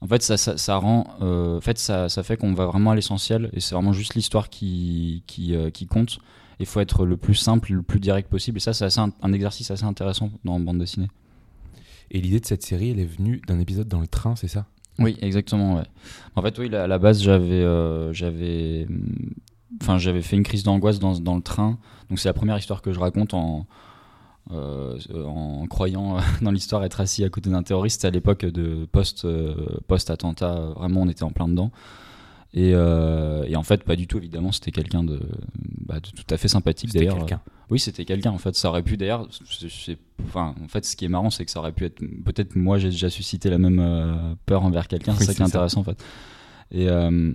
En 0.00 0.06
fait, 0.06 0.22
ça, 0.22 0.36
ça, 0.36 0.56
ça 0.56 0.76
rend, 0.76 1.06
euh, 1.20 1.58
en 1.58 1.60
fait, 1.60 1.78
ça, 1.78 2.08
ça 2.08 2.22
fait 2.22 2.36
qu'on 2.36 2.54
va 2.54 2.66
vraiment 2.66 2.90
à 2.92 2.94
l'essentiel 2.94 3.50
et 3.52 3.60
c'est 3.60 3.74
vraiment 3.74 3.92
juste 3.92 4.14
l'histoire 4.14 4.50
qui, 4.50 5.22
qui, 5.26 5.54
euh, 5.56 5.70
qui 5.70 5.86
compte. 5.86 6.18
Il 6.62 6.66
faut 6.66 6.78
être 6.78 7.04
le 7.04 7.16
plus 7.16 7.34
simple, 7.34 7.72
le 7.72 7.82
plus 7.82 7.98
direct 7.98 8.30
possible. 8.30 8.58
Et 8.58 8.60
ça, 8.60 8.72
c'est 8.72 8.98
un, 9.00 9.12
un 9.20 9.32
exercice 9.32 9.72
assez 9.72 9.82
intéressant 9.82 10.30
dans 10.44 10.60
bande 10.60 10.78
dessinée. 10.78 11.08
Et 12.12 12.20
l'idée 12.20 12.38
de 12.38 12.46
cette 12.46 12.62
série, 12.62 12.90
elle 12.90 13.00
est 13.00 13.04
venue 13.04 13.42
d'un 13.48 13.58
épisode 13.58 13.88
dans 13.88 14.00
le 14.00 14.06
train, 14.06 14.36
c'est 14.36 14.46
ça? 14.46 14.66
Oui, 15.00 15.16
exactement. 15.22 15.74
Ouais. 15.74 15.86
En 16.36 16.42
fait, 16.42 16.56
oui, 16.58 16.72
à 16.72 16.86
la 16.86 16.98
base, 16.98 17.20
j'avais, 17.20 17.64
euh, 17.64 18.12
j'avais, 18.12 18.86
hum, 18.88 19.32
enfin, 19.80 19.98
j'avais 19.98 20.22
fait 20.22 20.36
une 20.36 20.44
crise 20.44 20.62
d'angoisse 20.62 21.00
dans, 21.00 21.18
dans 21.18 21.34
le 21.34 21.42
train. 21.42 21.78
Donc, 22.10 22.20
c'est 22.20 22.28
la 22.28 22.34
première 22.34 22.56
histoire 22.56 22.80
que 22.80 22.92
je 22.92 23.00
raconte 23.00 23.34
en, 23.34 23.66
euh, 24.52 24.98
en 25.24 25.66
croyant 25.66 26.18
dans 26.42 26.52
l'histoire 26.52 26.84
être 26.84 27.00
assis 27.00 27.24
à 27.24 27.28
côté 27.28 27.50
d'un 27.50 27.64
terroriste 27.64 28.04
à 28.04 28.10
l'époque 28.10 28.44
de 28.44 28.84
post, 28.84 29.24
euh, 29.24 29.80
post 29.88 30.10
attentat. 30.10 30.74
Vraiment, 30.76 31.02
on 31.02 31.08
était 31.08 31.24
en 31.24 31.30
plein 31.32 31.48
dedans. 31.48 31.72
Et, 32.54 32.72
euh, 32.74 33.44
et 33.46 33.56
en 33.56 33.62
fait, 33.62 33.82
pas 33.82 33.96
du 33.96 34.06
tout. 34.06 34.18
Évidemment, 34.18 34.52
c'était 34.52 34.72
quelqu'un 34.72 35.02
de, 35.02 35.20
bah, 35.86 36.00
de 36.00 36.10
tout 36.10 36.26
à 36.28 36.36
fait 36.36 36.48
sympathique. 36.48 36.90
C'était 36.92 37.06
D'ailleurs, 37.06 37.18
quelqu'un. 37.18 37.40
oui, 37.70 37.78
c'était 37.80 38.04
quelqu'un 38.04 38.30
en 38.30 38.38
fait. 38.38 38.54
Ça 38.54 38.68
aurait 38.68 38.82
pu 38.82 38.96
d'ailleurs. 38.98 39.26
Enfin, 40.26 40.54
en 40.62 40.68
fait, 40.68 40.84
ce 40.84 40.94
qui 40.96 41.06
est 41.06 41.08
marrant, 41.08 41.30
c'est 41.30 41.44
que 41.46 41.50
ça 41.50 41.60
aurait 41.60 41.72
pu 41.72 41.84
être. 41.86 41.98
Peut-être 42.24 42.54
moi, 42.56 42.76
j'ai 42.78 42.90
déjà 42.90 43.08
suscité 43.08 43.48
la 43.48 43.58
même 43.58 43.78
euh, 43.80 44.34
peur 44.44 44.64
envers 44.64 44.86
quelqu'un. 44.86 45.12
Oui, 45.12 45.18
C'est 45.20 45.24
ça 45.26 45.32
qui 45.34 45.42
est 45.42 45.44
ça. 45.46 45.48
intéressant 45.48 45.80
en 45.80 45.84
fait. 45.84 46.04
Et 46.72 46.88
euh, 46.90 47.32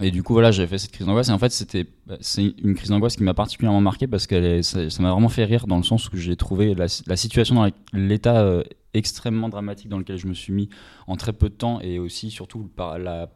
et 0.00 0.10
du 0.10 0.24
coup, 0.24 0.32
voilà, 0.32 0.50
j'avais 0.50 0.66
fait 0.68 0.78
cette 0.78 0.90
crise 0.90 1.06
d'angoisse. 1.06 1.28
Et 1.28 1.32
en 1.32 1.38
fait, 1.38 1.50
c'était 1.52 1.86
c'est 2.20 2.42
une 2.62 2.74
crise 2.74 2.90
d'angoisse 2.90 3.16
qui 3.16 3.22
m'a 3.22 3.34
particulièrement 3.34 3.80
marqué 3.80 4.08
parce 4.08 4.26
que 4.26 4.60
ça 4.62 4.80
m'a 5.00 5.12
vraiment 5.12 5.28
fait 5.28 5.44
rire 5.44 5.68
dans 5.68 5.76
le 5.76 5.84
sens 5.84 6.10
où 6.12 6.16
j'ai 6.16 6.34
trouvé 6.34 6.74
la, 6.74 6.86
la 7.06 7.16
situation 7.16 7.54
dans 7.54 7.70
l'état 7.92 8.40
euh, 8.40 8.64
extrêmement 8.94 9.48
dramatique 9.48 9.88
dans 9.88 9.98
lequel 9.98 10.16
je 10.18 10.26
me 10.26 10.34
suis 10.34 10.52
mis 10.52 10.68
en 11.06 11.16
très 11.16 11.32
peu 11.32 11.48
de 11.48 11.54
temps 11.54 11.80
et 11.80 12.00
aussi 12.00 12.30
surtout 12.32 12.68
par 12.74 12.98
la 12.98 13.30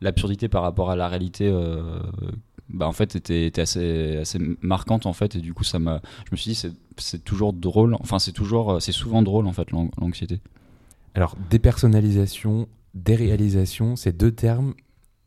l'absurdité 0.00 0.48
par 0.48 0.62
rapport 0.62 0.90
à 0.90 0.96
la 0.96 1.08
réalité 1.08 1.48
euh, 1.48 2.00
bah 2.68 2.86
en 2.88 2.92
fait 2.92 3.14
était, 3.16 3.46
était 3.46 3.62
assez 3.62 4.16
assez 4.16 4.38
marquante 4.60 5.06
en 5.06 5.12
fait 5.12 5.36
et 5.36 5.40
du 5.40 5.54
coup 5.54 5.62
ça 5.64 5.78
m'a 5.78 6.00
je 6.26 6.30
me 6.32 6.36
suis 6.36 6.50
dit 6.50 6.54
c'est 6.54 6.72
c'est 6.98 7.22
toujours 7.24 7.52
drôle 7.52 7.94
enfin 8.00 8.18
c'est 8.18 8.32
toujours 8.32 8.72
euh, 8.72 8.80
c'est 8.80 8.92
souvent 8.92 9.22
drôle 9.22 9.46
en 9.46 9.52
fait 9.52 9.70
l'an- 9.70 9.90
l'anxiété 10.00 10.40
Alors, 11.14 11.36
dépersonnalisation, 11.50 12.68
déréalisation, 12.94 13.96
c'est 13.96 14.16
deux 14.16 14.32
termes 14.32 14.74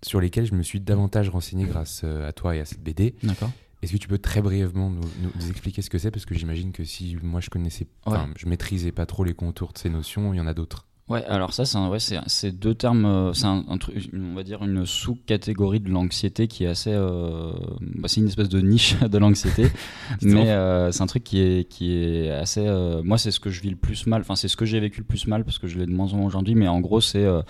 sur 0.03 0.19
lesquels 0.21 0.45
je 0.45 0.53
me 0.55 0.63
suis 0.63 0.79
davantage 0.79 1.29
renseigné 1.29 1.65
grâce 1.65 2.01
euh, 2.03 2.27
à 2.27 2.31
toi 2.33 2.55
et 2.55 2.59
à 2.59 2.65
cette 2.65 2.81
BD. 2.83 3.15
d'accord 3.23 3.51
Est-ce 3.81 3.93
que 3.93 3.97
tu 3.97 4.07
peux 4.07 4.17
très 4.17 4.41
brièvement 4.41 4.89
nous, 4.89 5.01
nous- 5.21 5.31
nous 5.35 5.49
expliquer 5.49 5.81
ce 5.81 5.89
que 5.89 5.97
c'est? 5.97 6.11
Parce 6.11 6.25
que 6.25 6.35
j'imagine 6.35 6.71
que 6.71 6.83
si 6.83 7.17
moi 7.23 7.39
je 7.41 7.49
connaissais, 7.49 7.88
enfin, 8.05 8.29
je 8.38 8.45
maîtrisais 8.47 8.91
pas 8.91 9.05
trop 9.05 9.23
les 9.23 9.33
contours 9.33 9.71
de 9.73 9.77
ces 9.77 9.89
notions, 9.89 10.33
il 10.33 10.38
y 10.38 10.41
en 10.41 10.47
a 10.47 10.53
d'autres. 10.53 10.85
Ouais, 11.09 11.25
alors 11.25 11.53
ça, 11.53 11.65
c'est 11.65 11.77
ouais, 11.79 12.51
deux 12.51 12.75
termes, 12.75 13.05
euh, 13.05 13.33
c'est 13.33 13.47
un, 13.47 13.65
un 13.67 13.77
truc, 13.79 14.09
on 14.13 14.35
va 14.35 14.43
dire 14.43 14.63
une 14.63 14.85
sous-catégorie 14.85 15.79
de 15.79 15.89
l'anxiété 15.89 16.47
qui 16.47 16.65
est 16.65 16.67
assez, 16.67 16.91
euh, 16.93 17.51
bah, 17.95 18.07
c'est 18.07 18.21
une 18.21 18.27
espèce 18.27 18.49
de 18.49 18.61
niche 18.61 18.95
de 19.01 19.17
l'anxiété, 19.17 19.65
mais 20.21 20.51
euh, 20.51 20.91
c'est 20.91 21.01
un 21.01 21.07
truc 21.07 21.23
qui 21.23 21.39
est 21.39 21.67
qui 21.67 21.95
est 21.95 22.29
assez, 22.29 22.61
euh, 22.63 23.01
moi 23.03 23.17
c'est 23.17 23.31
ce 23.31 23.39
que 23.39 23.49
je 23.49 23.59
vis 23.61 23.71
le 23.71 23.75
plus 23.75 24.05
mal, 24.05 24.21
enfin 24.21 24.35
c'est 24.35 24.47
ce 24.47 24.55
que 24.55 24.65
j'ai 24.65 24.79
vécu 24.79 24.99
le 24.99 25.05
plus 25.05 25.25
mal 25.25 25.43
parce 25.45 25.57
que 25.57 25.67
je 25.67 25.79
l'ai 25.79 25.87
de 25.87 25.91
moins 25.91 26.13
en 26.13 26.17
moins 26.17 26.27
aujourd'hui, 26.27 26.53
mais 26.53 26.67
en 26.67 26.79
gros 26.79 27.01
c'est 27.01 27.25
euh, 27.25 27.41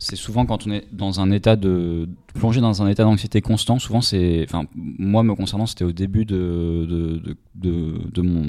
c'est 0.00 0.16
souvent 0.16 0.44
quand 0.44 0.66
on 0.66 0.72
est 0.72 0.84
dans 0.92 1.20
un 1.20 1.30
état 1.30 1.54
de 1.54 2.08
plongé 2.34 2.60
dans 2.60 2.82
un 2.82 2.88
état 2.88 3.04
d'anxiété 3.04 3.40
constant. 3.40 3.78
Souvent, 3.78 4.00
c'est, 4.00 4.44
enfin, 4.46 4.64
moi 4.74 5.22
me 5.22 5.34
concernant, 5.36 5.66
c'était 5.66 5.84
au 5.84 5.92
début 5.92 6.24
de 6.24 6.84
de, 6.88 7.18
de, 7.18 7.36
de, 7.54 8.10
de 8.12 8.22
mon 8.22 8.44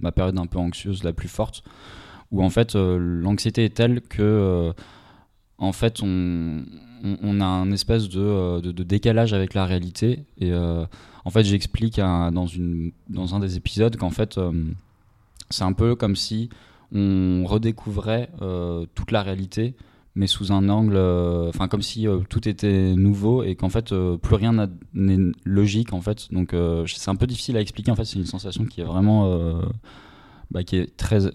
ma 0.00 0.10
période 0.10 0.38
un 0.38 0.46
peu 0.46 0.58
anxieuse 0.58 1.04
la 1.04 1.12
plus 1.12 1.28
forte, 1.28 1.62
où 2.30 2.42
en 2.42 2.50
fait 2.50 2.74
euh, 2.74 2.98
l'anxiété 2.98 3.64
est 3.64 3.74
telle 3.74 4.00
que 4.00 4.22
euh, 4.22 4.72
en 5.58 5.72
fait 5.72 6.00
on, 6.02 6.64
a 7.40 7.44
un 7.44 7.72
espèce 7.72 8.08
de, 8.08 8.20
euh, 8.20 8.60
de, 8.60 8.82
décalage 8.82 9.32
avec 9.32 9.54
la 9.54 9.64
réalité 9.64 10.24
et 10.38 10.52
en 10.54 11.30
fait 11.30 11.44
j'explique 11.44 11.98
dans 11.98 13.34
un 13.34 13.40
des 13.40 13.56
épisodes 13.56 13.96
qu'en 13.96 14.10
fait 14.10 14.38
c'est 15.50 15.64
un 15.64 15.72
peu 15.72 15.94
comme 15.94 16.16
si 16.16 16.50
on 16.92 17.44
redécouvrait 17.46 18.30
toute 18.94 19.10
la 19.10 19.22
réalité 19.22 19.74
mais 20.16 20.26
sous 20.26 20.52
un 20.52 20.68
angle, 20.68 20.98
enfin 21.48 21.68
comme 21.68 21.82
si 21.82 22.06
tout 22.28 22.48
était 22.48 22.94
nouveau 22.96 23.44
et 23.44 23.54
qu'en 23.54 23.68
fait 23.70 23.94
plus 24.22 24.34
rien 24.34 24.68
n'est 24.92 25.32
logique 25.44 25.92
en 25.92 26.00
fait. 26.00 26.32
Donc 26.32 26.54
c'est 26.86 27.10
un 27.10 27.16
peu 27.16 27.26
difficile 27.26 27.56
à 27.56 27.60
expliquer. 27.60 27.92
En 27.92 27.96
fait, 27.96 28.04
c'est 28.04 28.18
une 28.18 28.26
sensation 28.26 28.64
qui 28.64 28.80
est 28.80 28.84
vraiment, 28.84 29.62
bah, 30.50 30.62
qui 30.64 30.76
est 30.76 30.96
très 30.96 31.26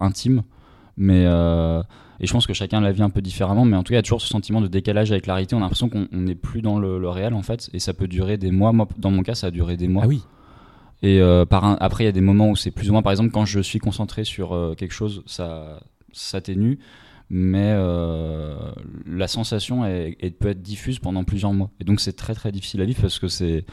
intime, 0.00 0.42
mais 0.96 1.26
et 2.20 2.26
je 2.26 2.32
pense 2.32 2.46
que 2.46 2.52
chacun 2.52 2.80
la 2.80 2.92
vit 2.92 3.02
un 3.02 3.08
peu 3.08 3.22
différemment, 3.22 3.64
mais 3.64 3.76
en 3.76 3.82
tout 3.82 3.90
cas, 3.90 3.94
il 3.94 3.96
y 3.96 3.98
a 3.98 4.02
toujours 4.02 4.20
ce 4.20 4.28
sentiment 4.28 4.60
de 4.60 4.68
décalage 4.68 5.10
avec 5.10 5.26
la 5.26 5.34
réalité. 5.34 5.54
On 5.54 5.58
a 5.58 5.62
l'impression 5.62 5.88
qu'on 5.88 6.06
n'est 6.12 6.34
plus 6.34 6.60
dans 6.60 6.78
le, 6.78 7.08
réel, 7.08 7.32
en 7.32 7.42
fait, 7.42 7.70
et 7.72 7.78
ça 7.78 7.94
peut 7.94 8.08
durer 8.08 8.36
des 8.36 8.50
mois. 8.50 8.72
Moi, 8.72 8.86
dans 8.98 9.10
mon 9.10 9.22
cas, 9.22 9.34
ça 9.34 9.46
a 9.46 9.50
duré 9.50 9.78
des 9.78 9.88
mois. 9.88 10.02
Ah 10.04 10.08
oui. 10.08 10.22
Et 11.02 11.20
euh, 11.20 11.46
après, 11.50 12.04
il 12.04 12.06
y 12.06 12.10
a 12.10 12.12
des 12.12 12.20
moments 12.20 12.50
où 12.50 12.56
c'est 12.56 12.70
plus 12.70 12.90
ou 12.90 12.92
moins, 12.92 13.00
par 13.00 13.12
exemple, 13.12 13.30
quand 13.30 13.46
je 13.46 13.60
suis 13.60 13.78
concentré 13.78 14.24
sur 14.24 14.52
euh, 14.52 14.74
quelque 14.74 14.92
chose, 14.92 15.22
ça 15.24 15.80
s'atténue, 16.12 16.78
mais 17.30 17.72
euh, 17.74 18.54
la 19.06 19.26
sensation 19.26 19.86
est, 19.86 20.38
peut 20.38 20.48
être 20.48 20.60
diffuse 20.60 20.98
pendant 20.98 21.24
plusieurs 21.24 21.54
mois. 21.54 21.70
Et 21.80 21.84
donc, 21.84 22.00
c'est 22.00 22.12
très 22.12 22.34
très 22.34 22.52
difficile 22.52 22.82
à 22.82 22.84
vivre 22.84 23.00
parce 23.00 23.18
que 23.18 23.28
c'est 23.28 23.64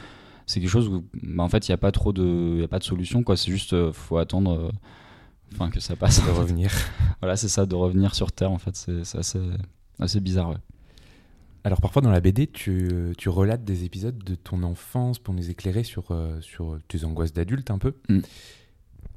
c'est 0.48 0.60
quelque 0.60 0.70
chose 0.70 0.88
où, 0.88 1.04
bah, 1.22 1.44
en 1.44 1.48
fait, 1.48 1.68
il 1.68 1.70
n'y 1.70 1.74
a 1.74 1.78
pas 1.78 1.92
trop 1.92 2.12
de, 2.12 2.58
y 2.60 2.64
a 2.64 2.68
pas 2.68 2.80
de 2.80 2.84
solution, 2.84 3.22
quoi. 3.22 3.36
C'est 3.36 3.52
juste, 3.52 3.92
faut 3.92 4.18
attendre 4.18 4.72
enfin 5.54 5.70
que 5.70 5.80
ça 5.80 5.96
passe. 5.96 6.24
De 6.24 6.30
revenir. 6.30 6.70
voilà, 7.20 7.36
c'est 7.36 7.48
ça, 7.48 7.66
de 7.66 7.74
revenir 7.74 8.14
sur 8.14 8.32
Terre 8.32 8.50
en 8.50 8.58
fait. 8.58 8.76
C'est 8.76 9.18
assez, 9.18 9.40
assez 9.98 10.20
bizarre, 10.20 10.50
ouais. 10.50 10.56
Alors 11.64 11.80
parfois 11.80 12.00
dans 12.02 12.10
la 12.10 12.20
BD, 12.20 12.46
tu, 12.46 13.12
tu, 13.18 13.28
relates 13.28 13.64
des 13.64 13.84
épisodes 13.84 14.16
de 14.16 14.34
ton 14.36 14.62
enfance 14.62 15.18
pour 15.18 15.34
nous 15.34 15.50
éclairer 15.50 15.82
sur, 15.82 16.12
euh, 16.12 16.40
sur 16.40 16.78
tes 16.88 17.04
angoisses 17.04 17.32
d'adulte 17.32 17.70
un 17.70 17.78
peu. 17.78 17.94
Mm. 18.08 18.20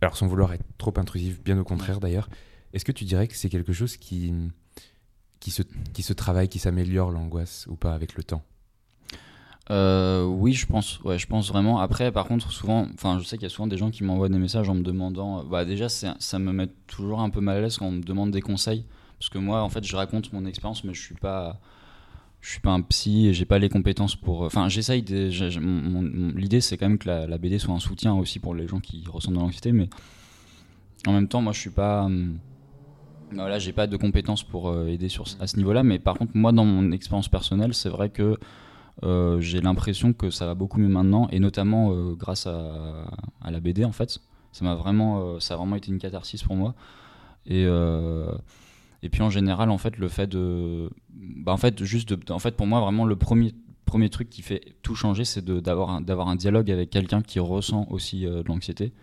Alors 0.01 0.17
sans 0.17 0.27
vouloir 0.27 0.51
être 0.53 0.65
trop 0.77 0.93
intrusif, 0.97 1.41
bien 1.43 1.57
au 1.59 1.63
contraire 1.63 1.99
d'ailleurs, 1.99 2.29
est-ce 2.73 2.83
que 2.83 2.91
tu 2.91 3.05
dirais 3.05 3.27
que 3.27 3.37
c'est 3.37 3.49
quelque 3.49 3.73
chose 3.73 3.95
qui, 3.95 4.33
qui, 5.39 5.51
se, 5.51 5.61
qui 5.93 6.01
se 6.01 6.13
travaille, 6.13 6.49
qui 6.49 6.59
s'améliore 6.59 7.11
l'angoisse 7.11 7.67
ou 7.67 7.75
pas 7.75 7.93
avec 7.93 8.15
le 8.15 8.23
temps? 8.23 8.43
Euh, 9.69 10.25
oui, 10.25 10.53
je 10.53 10.65
pense. 10.65 10.99
Ouais, 11.01 11.19
je 11.19 11.27
pense 11.27 11.49
vraiment. 11.49 11.79
Après, 11.79 12.11
par 12.11 12.25
contre, 12.25 12.51
souvent, 12.51 12.87
enfin, 12.93 13.19
je 13.19 13.23
sais 13.23 13.37
qu'il 13.37 13.43
y 13.43 13.45
a 13.45 13.49
souvent 13.49 13.67
des 13.67 13.77
gens 13.77 13.91
qui 13.91 14.03
m'envoient 14.03 14.29
des 14.29 14.39
messages 14.39 14.69
en 14.69 14.75
me 14.75 14.81
demandant. 14.81 15.39
Euh, 15.39 15.43
bah, 15.43 15.65
déjà, 15.65 15.87
ça 15.89 16.39
me 16.39 16.51
met 16.51 16.67
toujours 16.87 17.21
un 17.21 17.29
peu 17.29 17.41
mal 17.41 17.57
à 17.57 17.61
l'aise 17.61 17.77
quand 17.77 17.85
on 17.85 17.91
me 17.91 18.03
demande 18.03 18.31
des 18.31 18.41
conseils, 18.41 18.85
parce 19.19 19.29
que 19.29 19.37
moi, 19.37 19.61
en 19.61 19.69
fait, 19.69 19.85
je 19.85 19.95
raconte 19.95 20.33
mon 20.33 20.45
expérience, 20.45 20.83
mais 20.83 20.93
je 20.93 21.01
suis 21.01 21.15
pas, 21.15 21.59
je 22.41 22.49
suis 22.49 22.59
pas 22.59 22.71
un 22.71 22.81
psy 22.81 23.27
et 23.27 23.33
j'ai 23.33 23.45
pas 23.45 23.59
les 23.59 23.69
compétences 23.69 24.15
pour. 24.15 24.43
Euh, 24.43 24.47
enfin, 24.47 24.67
j'essaye. 24.67 25.03
L'idée, 25.03 26.61
c'est 26.61 26.77
quand 26.77 26.87
même 26.87 26.97
que 26.97 27.07
la, 27.07 27.37
BD 27.37 27.59
soit 27.59 27.75
un 27.75 27.79
soutien 27.79 28.13
aussi 28.13 28.39
pour 28.39 28.55
les 28.55 28.67
gens 28.67 28.79
qui 28.79 29.03
ressentent 29.07 29.35
de 29.35 29.39
l'anxiété, 29.39 29.71
mais 29.71 29.89
en 31.07 31.13
même 31.13 31.27
temps, 31.27 31.41
moi, 31.41 31.53
je 31.53 31.59
suis 31.59 31.69
pas. 31.69 32.09
Bah, 33.31 33.43
voilà, 33.43 33.59
j'ai 33.59 33.71
pas 33.71 33.87
de 33.87 33.95
compétences 33.95 34.43
pour 34.43 34.75
aider 34.87 35.07
à 35.39 35.47
ce 35.47 35.55
niveau-là, 35.55 35.83
mais 35.83 35.99
par 35.99 36.17
contre, 36.17 36.31
moi, 36.35 36.51
dans 36.51 36.65
mon 36.65 36.91
expérience 36.91 37.29
personnelle, 37.29 37.73
c'est 37.73 37.87
vrai 37.87 38.09
que 38.09 38.37
j'ai 39.03 39.61
l'impression 39.61 40.13
que 40.13 40.29
ça 40.29 40.45
va 40.45 40.55
beaucoup 40.55 40.79
mieux 40.79 40.87
maintenant, 40.87 41.27
et 41.31 41.39
notamment 41.39 41.91
euh, 41.91 42.13
grâce 42.13 42.47
à, 42.47 43.05
la 43.49 43.59
BD 43.59 43.85
en 43.85 43.91
fait. 43.91 44.19
Ça 44.51 44.65
m'a 44.65 44.75
vraiment, 44.75 45.21
euh, 45.21 45.39
ça 45.39 45.53
a 45.53 45.57
vraiment 45.57 45.75
été 45.75 45.91
une 45.91 45.99
catharsis 45.99 46.43
pour 46.43 46.55
moi. 46.55 46.75
Et 47.45 47.65
et 49.03 49.09
puis 49.09 49.23
en 49.23 49.31
général, 49.31 49.71
en 49.71 49.79
fait, 49.79 49.97
le 49.97 50.07
fait 50.07 50.27
de, 50.27 50.91
bah, 51.09 51.51
en 51.51 51.57
fait, 51.57 51.83
juste 51.83 52.13
en 52.29 52.37
fait, 52.37 52.55
pour 52.55 52.67
moi, 52.67 52.79
vraiment 52.81 53.03
le 53.03 53.15
premier 53.15 53.55
premier 53.85 54.09
truc 54.09 54.29
qui 54.29 54.43
fait 54.43 54.75
tout 54.83 54.95
changer, 54.95 55.25
c'est 55.25 55.43
d'avoir 55.43 55.89
un, 55.89 56.01
d'avoir 56.01 56.29
un 56.29 56.35
dialogue 56.35 56.69
avec 56.69 56.91
quelqu'un 56.91 57.21
qui 57.21 57.39
ressent 57.39 57.87
aussi 57.89 58.21
de 58.21 58.43
l'anxiété. 58.47 58.93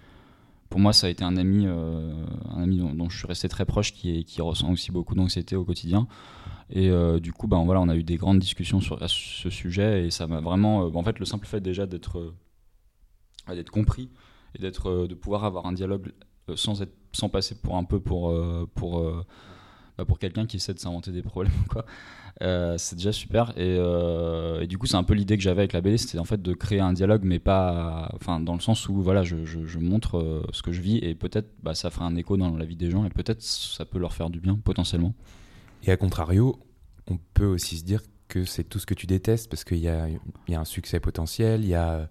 Pour 0.69 0.81
moi, 0.81 0.93
ça 0.93 1.07
a 1.07 1.11
été 1.11 1.25
un 1.25 1.37
ami, 1.37 1.67
un 1.67 2.63
ami 2.63 2.79
dont, 2.79 3.09
je 3.09 3.17
suis 3.19 3.27
resté 3.27 3.49
très 3.49 3.65
proche, 3.65 3.93
qui, 3.93 4.25
qui 4.25 4.43
ressent 4.43 4.71
aussi 4.71 4.93
beaucoup 4.93 5.15
d'anxiété 5.15 5.57
au 5.57 5.65
quotidien. 5.65 6.07
Et 6.71 6.91
euh, 6.91 7.19
du 7.19 7.33
coup, 7.33 7.47
ben, 7.47 7.65
voilà, 7.65 7.81
on 7.81 7.89
a 7.89 7.97
eu 7.97 8.03
des 8.03 8.17
grandes 8.17 8.39
discussions 8.39 8.81
sur 8.81 8.99
ce 9.09 9.51
sujet 9.51 10.07
et 10.07 10.11
ça 10.11 10.27
m'a 10.27 10.41
vraiment. 10.41 10.85
Euh, 10.85 10.91
en 10.95 11.03
fait, 11.03 11.19
le 11.19 11.25
simple 11.25 11.47
fait 11.47 11.61
déjà 11.61 11.87
d'être 11.87 12.19
euh, 12.19 13.55
d'être 13.55 13.71
compris 13.71 14.11
et 14.55 14.59
d'être 14.59 15.07
de 15.07 15.15
pouvoir 15.15 15.45
avoir 15.45 15.67
un 15.67 15.73
dialogue 15.73 16.13
sans 16.55 16.83
être 16.83 16.95
sans 17.13 17.31
passer 17.31 17.55
pour 17.55 17.77
un 17.77 17.85
peu 17.85 18.01
pour 18.01 18.35
pour 18.75 19.25
bah, 19.99 20.05
pour 20.05 20.19
quelqu'un 20.19 20.47
qui 20.47 20.57
essaie 20.57 20.73
de 20.73 20.79
s'inventer 20.79 21.11
des 21.11 21.23
problèmes 21.23 21.53
quoi. 21.69 21.85
C'est 22.41 22.95
déjà 22.95 23.11
super. 23.13 23.53
Et, 23.59 23.77
et 24.63 24.67
du 24.69 24.79
coup 24.79 24.87
c'est 24.87 24.97
un 24.97 25.03
peu 25.03 25.15
l'idée 25.15 25.37
que 25.37 25.43
j'avais 25.43 25.63
avec 25.63 25.73
la 25.73 25.81
BD 25.81 25.99
c'était 25.99 26.21
en 26.21 26.25
fait 26.25 26.41
de 26.41 26.55
créer 26.55 26.79
un 26.79 26.93
dialogue 26.93 27.23
mais 27.25 27.41
pas 27.41 28.09
enfin 28.15 28.39
dans 28.39 28.55
le 28.55 28.61
sens 28.61 28.89
où 28.89 29.03
voilà 29.03 29.25
je, 29.25 29.45
je, 29.45 29.79
montre 29.79 30.45
ce 30.53 30.63
que 30.63 30.71
je 30.71 30.81
vis 30.81 30.99
et 30.99 31.17
peut-être 31.17 31.49
bah, 31.65 31.75
ça 31.75 31.91
fera 31.91 32.07
un 32.07 32.15
écho 32.15 32.37
dans 32.37 32.57
la 32.57 32.65
vie 32.65 32.77
des 32.77 32.93
gens 32.93 33.05
et 33.05 33.11
peut-être 33.11 33.43
ça 33.43 33.85
peut 33.85 33.99
leur 33.99 34.13
faire 34.13 34.31
du 34.31 34.39
bien 34.39 34.55
potentiellement. 34.55 35.15
Et 35.83 35.91
à 35.91 35.97
contrario, 35.97 36.61
on 37.09 37.19
peut 37.35 37.47
aussi 37.47 37.79
se 37.79 37.85
dire 37.85 38.03
que 38.29 38.45
c'est 38.45 38.65
tout 38.65 38.79
ce 38.79 38.87
que 38.87 38.95
tu 38.95 39.07
détestes 39.07 39.49
parce 39.51 39.65
qu'il 39.65 39.79
y 39.79 39.89
a, 39.89 40.09
y 40.49 40.55
a, 40.55 40.61
un 40.61 40.65
succès 40.65 41.01
potentiel, 41.01 41.63
il 41.63 41.69
y 41.69 41.75
a 41.75 42.09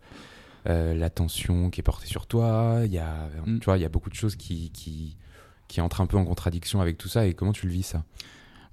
euh, 0.68 0.94
l'attention 0.96 1.70
qui 1.70 1.82
est 1.82 1.84
portée 1.84 2.08
sur 2.08 2.26
toi, 2.26 2.82
il 2.84 2.92
y 2.92 2.98
a, 2.98 3.30
mm. 3.46 3.60
tu 3.60 3.66
vois, 3.66 3.78
il 3.78 3.82
y 3.82 3.86
a 3.86 3.90
beaucoup 3.90 4.10
de 4.10 4.16
choses 4.16 4.36
qui, 4.36 4.72
qui, 4.72 5.18
qui 5.68 5.82
entrent 5.82 6.02
un 6.02 6.08
peu 6.08 6.18
en 6.18 6.26
contradiction 6.26 6.82
avec 6.82 6.98
tout 6.98 7.08
ça. 7.08 7.28
Et 7.28 7.34
comment 7.34 7.54
tu 7.54 7.68
le 7.68 7.74
vis 7.74 7.84
ça? 7.84 8.04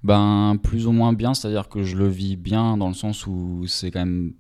Ben 0.03 0.59
plus 0.63 0.87
ou 0.87 0.93
moins 0.93 1.13
bien, 1.13 1.33
c'est-à-dire 1.33 1.69
que 1.69 1.83
je 1.83 1.97
le 1.97 2.09
vis 2.09 2.37
bien 2.37 2.77
dans 2.77 2.89
le 2.89 2.95
sens 2.95 3.27
où 3.27 3.65
c'est 3.67 3.91
quand 3.91 4.01
même 4.01 4.35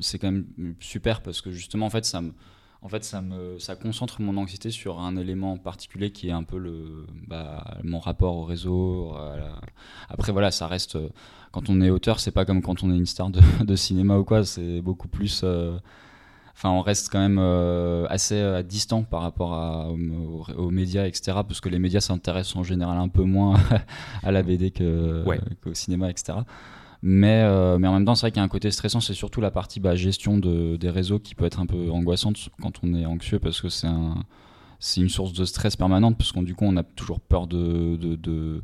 c'est 0.00 0.18
quand 0.18 0.32
même 0.32 0.46
super 0.80 1.22
parce 1.22 1.40
que 1.40 1.50
justement 1.50 1.86
en 1.86 1.90
fait 1.90 2.04
ça 2.04 2.20
me 2.20 2.32
en 2.84 2.88
fait, 2.88 3.02
ça, 3.02 3.22
me, 3.22 3.58
ça 3.58 3.76
concentre 3.76 4.20
mon 4.20 4.36
anxiété 4.36 4.70
sur 4.70 5.00
un 5.00 5.16
élément 5.16 5.56
particulier 5.56 6.12
qui 6.12 6.28
est 6.28 6.32
un 6.32 6.42
peu 6.42 6.58
le, 6.58 7.06
bah, 7.26 7.78
mon 7.82 7.98
rapport 7.98 8.36
au 8.36 8.44
réseau. 8.44 9.16
Après, 10.10 10.32
voilà, 10.32 10.50
ça 10.50 10.66
reste. 10.66 10.98
Quand 11.50 11.70
on 11.70 11.80
est 11.80 11.88
auteur, 11.88 12.20
c'est 12.20 12.30
pas 12.30 12.44
comme 12.44 12.60
quand 12.60 12.82
on 12.82 12.92
est 12.92 12.96
une 12.96 13.06
star 13.06 13.30
de, 13.30 13.40
de 13.64 13.74
cinéma 13.74 14.18
ou 14.18 14.24
quoi. 14.24 14.44
C'est 14.44 14.82
beaucoup 14.82 15.08
plus. 15.08 15.40
Euh, 15.44 15.78
enfin, 16.54 16.70
on 16.70 16.80
reste 16.80 17.10
quand 17.10 17.20
même 17.20 17.38
euh, 17.38 18.06
assez 18.08 18.36
euh, 18.36 18.62
distant 18.62 19.02
par 19.02 19.22
rapport 19.22 19.54
à, 19.54 19.88
aux, 19.88 20.70
médias, 20.70 21.06
etc. 21.06 21.38
Parce 21.46 21.60
que 21.60 21.68
les 21.68 21.78
médias 21.78 22.00
s'intéressent 22.00 22.56
en 22.56 22.62
général 22.62 22.98
un 22.98 23.08
peu 23.08 23.22
moins 23.22 23.60
à 24.22 24.32
la 24.32 24.42
BD 24.42 24.70
qu'au 24.70 25.74
cinéma, 25.74 26.10
etc. 26.10 26.38
Mais, 27.06 27.42
euh, 27.42 27.78
mais 27.78 27.86
en 27.86 27.92
même 27.92 28.06
temps, 28.06 28.14
c'est 28.14 28.22
vrai 28.22 28.30
qu'il 28.30 28.38
y 28.38 28.40
a 28.40 28.44
un 28.44 28.48
côté 28.48 28.70
stressant, 28.70 29.00
c'est 29.00 29.12
surtout 29.12 29.42
la 29.42 29.50
partie 29.50 29.78
bah, 29.78 29.94
gestion 29.94 30.38
de, 30.38 30.76
des 30.76 30.88
réseaux 30.88 31.18
qui 31.18 31.34
peut 31.34 31.44
être 31.44 31.60
un 31.60 31.66
peu 31.66 31.90
angoissante 31.90 32.48
quand 32.62 32.80
on 32.82 32.94
est 32.94 33.04
anxieux 33.04 33.38
parce 33.38 33.60
que 33.60 33.68
c'est 33.68 33.88
un, 33.88 34.24
c'est 34.84 35.00
une 35.00 35.08
source 35.08 35.32
de 35.32 35.44
stress 35.44 35.76
permanente 35.76 36.16
parce 36.18 36.32
qu'on 36.32 36.42
du 36.42 36.54
coup 36.54 36.64
on 36.66 36.76
a 36.76 36.82
toujours 36.82 37.20
peur 37.20 37.46
de, 37.46 37.96
de, 37.96 38.62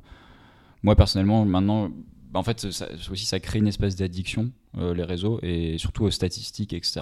moi 0.82 0.96
personnellement 0.96 1.44
maintenant 1.44 1.88
bah, 2.30 2.40
en 2.40 2.42
fait 2.42 2.70
ça, 2.70 2.88
aussi 3.10 3.24
ça 3.24 3.40
crée 3.40 3.58
une 3.58 3.68
espèce 3.68 3.96
d'addiction 3.96 4.50
euh, 4.78 4.92
les 4.94 5.04
réseaux 5.04 5.38
et 5.42 5.78
surtout 5.78 6.04
aux 6.04 6.10
statistiques 6.10 6.72
etc 6.72 7.00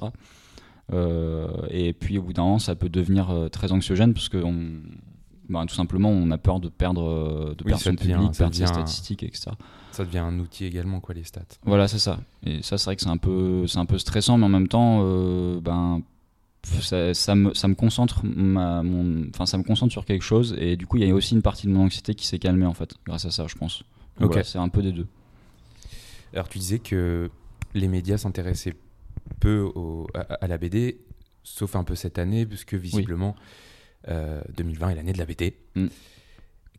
et 0.93 1.93
puis 1.93 2.19
au 2.19 2.23
bout 2.23 2.33
d'un 2.33 2.43
moment 2.43 2.59
ça 2.59 2.75
peut 2.75 2.89
devenir 2.89 3.49
très 3.53 3.73
anxiogène 3.73 4.15
parce 4.15 4.29
que 4.29 4.39
on, 4.39 4.81
bah, 5.49 5.65
tout 5.69 5.75
simplement 5.75 6.11
on 6.11 6.31
a 6.31 6.39
peur 6.39 6.61
de 6.61 6.69
perdre 6.69 7.55
de 7.55 7.65
personnes 7.65 7.97
publiques 7.97 8.37
perdre 8.37 8.55
ses 8.55 8.67
statistiques 8.67 9.23
etc 9.23 9.51
ça 9.99 10.05
devient 10.05 10.19
un 10.19 10.39
outil 10.39 10.65
également, 10.65 11.01
quoi, 11.01 11.13
les 11.13 11.25
stats. 11.25 11.41
Voilà, 11.65 11.89
c'est 11.89 11.99
ça. 11.99 12.21
Et 12.45 12.63
ça, 12.63 12.79
c'est 12.79 12.85
vrai 12.85 12.95
que 12.95 13.03
c'est 13.03 13.09
un 13.09 13.17
peu, 13.17 13.67
c'est 13.67 13.79
un 13.79 13.85
peu 13.85 13.99
stressant, 13.99 14.39
mais 14.39 14.45
en 14.45 14.49
même 14.49 14.69
temps, 14.69 15.01
euh, 15.03 15.61
ben, 15.61 16.03
ça, 16.63 17.13
ça, 17.15 17.35
me, 17.35 17.53
ça 17.53 17.67
me 17.67 17.75
concentre, 17.75 18.25
ma, 18.25 18.85
mon, 18.85 19.29
enfin, 19.31 19.45
ça 19.45 19.59
me 19.59 19.65
concentre 19.65 19.91
sur 19.91 20.05
quelque 20.05 20.23
chose, 20.23 20.55
et 20.57 20.77
du 20.77 20.87
coup, 20.87 20.99
il 20.99 21.05
y 21.05 21.11
a 21.11 21.13
aussi 21.13 21.35
une 21.35 21.43
partie 21.43 21.67
de 21.67 21.73
mon 21.73 21.83
anxiété 21.83 22.15
qui 22.15 22.29
s'est 22.29 22.39
calmée 22.39 22.67
en 22.67 22.75
fait, 22.75 22.95
grâce 23.07 23.25
à 23.25 23.33
ça, 23.33 23.49
je 23.49 23.57
pense. 23.57 23.83
ok 24.21 24.39
c'est 24.45 24.59
un 24.59 24.69
peu 24.69 24.83
des 24.83 24.93
deux. 24.93 25.09
Alors, 26.33 26.49
tu 26.49 26.59
disais 26.59 26.79
que 26.79 27.29
les 27.75 27.89
médias 27.89 28.19
s'intéressaient 28.19 28.77
peu 29.41 29.71
à, 30.15 30.47
la 30.47 30.59
BD, 30.59 31.01
sauf 31.43 31.77
un 31.77 31.85
peu 31.85 31.95
cette 31.95 32.19
année, 32.19 32.47
puisque 32.47 32.75
visiblement, 32.75 33.37
2020 34.07 34.87
euh, 34.87 34.91
est 34.91 34.95
l'année 34.95 35.13
de 35.13 35.19
la 35.19 35.27
BD. 35.27 35.57
Mm. 35.75 35.87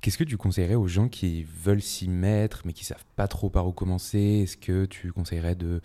Qu'est-ce 0.02 0.18
que 0.18 0.24
tu 0.24 0.38
conseillerais 0.38 0.76
aux 0.76 0.88
gens 0.88 1.10
qui 1.10 1.44
veulent 1.44 1.82
s'y 1.82 2.08
mettre 2.08 2.62
mais 2.66 2.72
qui 2.72 2.86
savent 2.86 3.04
pas 3.16 3.28
trop 3.28 3.50
par 3.50 3.68
où 3.68 3.74
commencer? 3.74 4.42
Est-ce 4.44 4.56
que 4.56 4.86
tu 4.86 5.12
conseillerais 5.12 5.56
de, 5.56 5.82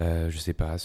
euh, 0.00 0.30
je 0.30 0.38
sais 0.38 0.52
pas, 0.52 0.76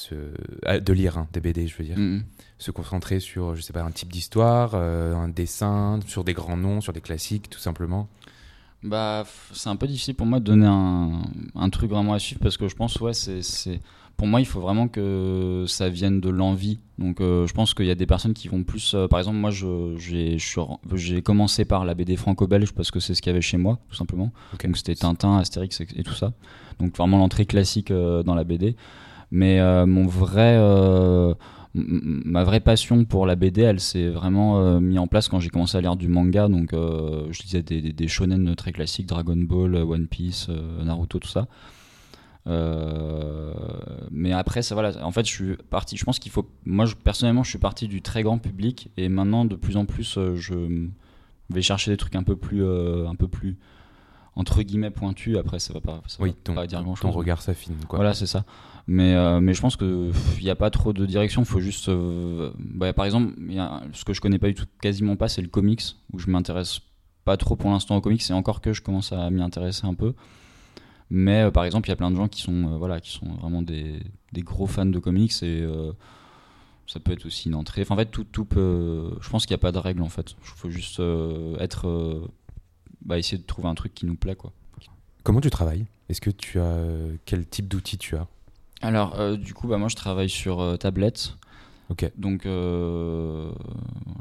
ah, 0.65 0.79
de 0.79 0.93
lire 0.93 1.17
hein, 1.17 1.27
des 1.33 1.41
BD, 1.41 1.67
je 1.67 1.75
veux 1.75 1.83
dire, 1.83 1.97
mm-hmm. 1.97 2.23
se 2.57 2.71
concentrer 2.71 3.19
sur, 3.19 3.55
je 3.55 3.61
sais 3.61 3.73
pas, 3.73 3.83
un 3.83 3.91
type 3.91 4.11
d'histoire, 4.11 4.71
euh, 4.75 5.13
un 5.13 5.27
dessin, 5.27 5.99
sur 6.07 6.23
des 6.23 6.33
grands 6.33 6.57
noms, 6.57 6.79
sur 6.79 6.93
des 6.93 7.01
classiques, 7.01 7.49
tout 7.49 7.59
simplement? 7.59 8.07
Bah, 8.83 9.25
c'est 9.53 9.69
un 9.69 9.75
peu 9.75 9.87
difficile 9.87 10.15
pour 10.15 10.25
moi 10.25 10.39
de 10.39 10.45
donner 10.45 10.67
un, 10.67 11.23
un 11.55 11.69
truc 11.69 11.89
vraiment 11.89 12.13
à 12.13 12.19
suivre 12.19 12.39
parce 12.41 12.57
que 12.57 12.67
je 12.67 12.75
pense, 12.75 12.99
ouais, 13.01 13.13
c'est 13.13 13.81
pour 14.17 14.25
moi, 14.25 14.41
il 14.41 14.47
faut 14.47 14.59
vraiment 14.59 14.87
que 14.87 15.65
ça 15.67 15.89
vienne 15.89 16.19
de 16.19 16.29
l'envie. 16.29 16.79
Donc, 16.97 17.21
euh, 17.21 17.45
je 17.45 17.53
pense 17.53 17.75
qu'il 17.75 17.85
y 17.85 17.91
a 17.91 17.95
des 17.95 18.07
personnes 18.07 18.33
qui 18.33 18.47
vont 18.47 18.63
plus. 18.63 18.95
Euh, 18.95 19.07
par 19.07 19.19
exemple, 19.19 19.37
moi, 19.37 19.51
j'ai 19.51 21.21
commencé 21.21 21.65
par 21.65 21.85
la 21.85 21.93
BD 21.93 22.15
franco-belge 22.15 22.73
parce 22.73 22.89
que 22.89 22.99
c'est 22.99 23.13
ce 23.13 23.21
qu'il 23.21 23.29
y 23.29 23.33
avait 23.35 23.41
chez 23.41 23.57
moi, 23.57 23.77
tout 23.89 23.95
simplement. 23.95 24.31
Donc, 24.51 24.75
c'était 24.75 24.95
Tintin, 24.95 25.37
Astérix 25.37 25.79
et, 25.81 26.03
tout 26.03 26.15
ça. 26.15 26.33
Donc, 26.79 26.97
vraiment 26.97 27.19
l'entrée 27.19 27.45
classique 27.45 27.91
euh, 27.91 28.23
dans 28.23 28.33
la 28.33 28.43
BD. 28.43 28.75
Mais 29.29 29.59
mon 29.85 30.07
vrai 30.07 30.57
ma 31.75 32.43
vraie 32.43 32.61
passion 32.61 33.05
pour 33.05 33.27
la 33.27 33.35
BD, 33.35 33.61
elle 33.61 33.79
s'est 33.79 34.07
vraiment 34.07 34.59
euh, 34.59 34.79
mis 34.79 34.97
en 34.97 35.05
place 35.05 35.27
quand 35.27 35.39
j'ai 35.39 35.49
commencé 35.49 35.77
à 35.77 35.81
lire 35.81 35.95
du 35.95 36.07
manga. 36.07 36.47
Donc, 36.47 36.69
je 36.71 37.43
lisais 37.43 37.61
des, 37.61 37.93
des, 37.93 38.07
shonen 38.07 38.55
très 38.55 38.71
classiques, 38.71 39.05
Dragon 39.05 39.37
Ball, 39.37 39.75
One 39.75 40.07
Piece, 40.07 40.49
Naruto, 40.83 41.19
tout 41.19 41.27
ça. 41.27 41.47
Mais 44.11 44.31
après, 44.33 44.61
ça 44.61 44.75
voilà. 44.75 45.05
En 45.05 45.11
fait, 45.11 45.25
je 45.25 45.31
suis 45.31 45.57
parti. 45.69 45.97
Je 45.97 46.05
pense 46.05 46.19
qu'il 46.19 46.31
faut. 46.31 46.49
Moi, 46.65 46.85
je, 46.85 46.95
personnellement, 46.95 47.43
je 47.43 47.49
suis 47.49 47.59
parti 47.59 47.87
du 47.87 48.01
très 48.01 48.23
grand 48.23 48.37
public 48.37 48.91
et 48.97 49.09
maintenant, 49.09 49.45
de 49.45 49.55
plus 49.55 49.77
en 49.77 49.85
plus, 49.85 50.19
je 50.35 50.87
vais 51.49 51.61
chercher 51.61 51.91
des 51.91 51.97
trucs 51.97 52.15
un 52.15 52.23
peu 52.23 52.35
plus, 52.35 52.63
un 52.65 53.15
peu 53.15 53.27
plus 53.27 53.57
entre 54.37 54.61
guillemets 54.61 54.91
pointu. 54.91 55.37
Après, 55.37 55.59
ça 55.59 55.73
va 55.73 55.81
pas, 55.81 56.01
ça 56.07 56.21
oui, 56.21 56.29
va 56.29 56.35
ton, 56.43 56.53
pas 56.53 56.67
dire 56.67 56.81
grand 56.83 56.95
chose. 56.95 57.11
Ton 57.11 57.17
regard 57.17 57.41
s'affine. 57.41 57.75
Quoi. 57.87 57.97
Voilà, 57.97 58.13
c'est 58.13 58.27
ça. 58.27 58.45
Mais, 58.85 59.15
euh, 59.15 59.41
mais 59.41 59.53
je 59.53 59.61
pense 59.61 59.75
qu'il 59.75 60.13
n'y 60.41 60.49
a 60.49 60.55
pas 60.55 60.69
trop 60.69 60.93
de 60.93 61.05
direction. 61.05 61.41
Il 61.41 61.47
faut 61.47 61.59
juste. 61.59 61.89
Euh, 61.89 62.51
bah, 62.57 62.93
par 62.93 63.05
exemple, 63.05 63.33
y 63.49 63.59
a, 63.59 63.81
ce 63.93 64.05
que 64.05 64.13
je 64.13 64.21
connais 64.21 64.37
pas 64.39 64.47
du 64.47 64.53
tout, 64.53 64.65
quasiment 64.79 65.15
pas, 65.15 65.27
c'est 65.27 65.41
le 65.41 65.49
comics, 65.49 65.83
où 66.13 66.19
je 66.19 66.29
m'intéresse 66.29 66.79
pas 67.25 67.35
trop 67.35 67.55
pour 67.55 67.71
l'instant 67.71 67.97
au 67.97 68.01
comics. 68.01 68.21
C'est 68.21 68.33
encore 68.33 68.61
que 68.61 68.73
je 68.73 68.81
commence 68.81 69.11
à 69.11 69.29
m'y 69.31 69.41
intéresser 69.41 69.87
un 69.87 69.95
peu. 69.95 70.13
Mais 71.09 71.43
euh, 71.43 71.51
par 71.51 71.63
exemple, 71.63 71.87
il 71.87 71.91
y 71.91 71.93
a 71.93 71.95
plein 71.95 72.11
de 72.11 72.15
gens 72.15 72.27
qui 72.27 72.41
sont, 72.41 72.77
voilà, 72.77 72.99
qui 72.99 73.11
sont 73.11 73.27
vraiment 73.35 73.61
des, 73.61 74.01
des, 74.33 74.41
gros 74.41 74.67
fans 74.67 74.85
de 74.85 74.99
comics 74.99 75.31
et 75.43 75.67
ça 76.85 76.99
peut 76.99 77.11
être 77.11 77.25
aussi 77.25 77.49
une 77.49 77.55
entrée. 77.55 77.81
Enfin, 77.81 77.95
en 77.95 77.97
fait, 77.97 78.11
tout, 78.11 78.23
tout 78.23 78.45
peut. 78.45 79.11
Je 79.21 79.29
pense 79.29 79.45
qu'il 79.45 79.53
n'y 79.53 79.59
a 79.59 79.61
pas 79.61 79.71
de 79.71 79.77
règle 79.77 80.01
en 80.01 80.09
fait. 80.09 80.31
Il 80.31 80.57
faut 80.57 80.69
juste 80.69 81.01
être 81.59 82.29
bah, 83.01 83.17
essayer 83.17 83.37
de 83.37 83.47
trouver 83.47 83.67
un 83.69 83.75
truc 83.75 83.93
qui 83.93 84.05
nous 84.05 84.15
plaît. 84.15 84.35
Quoi. 84.35 84.51
Comment 85.23 85.41
tu 85.41 85.49
travailles? 85.49 85.85
Est-ce 86.09 86.21
que 86.21 86.29
tu 86.29 86.59
as 86.59 86.77
quel 87.25 87.45
type 87.45 87.67
d'outils 87.67 87.97
tu 87.97 88.15
as? 88.15 88.27
Alors, 88.81 89.19
euh, 89.19 89.35
du 89.35 89.53
coup, 89.53 89.67
bah, 89.67 89.77
moi, 89.77 89.89
je 89.89 89.95
travaille 89.95 90.29
sur 90.29 90.61
euh, 90.61 90.77
tablette. 90.77 91.35
Ok. 91.89 92.09
Donc, 92.17 92.45
euh, 92.45 93.51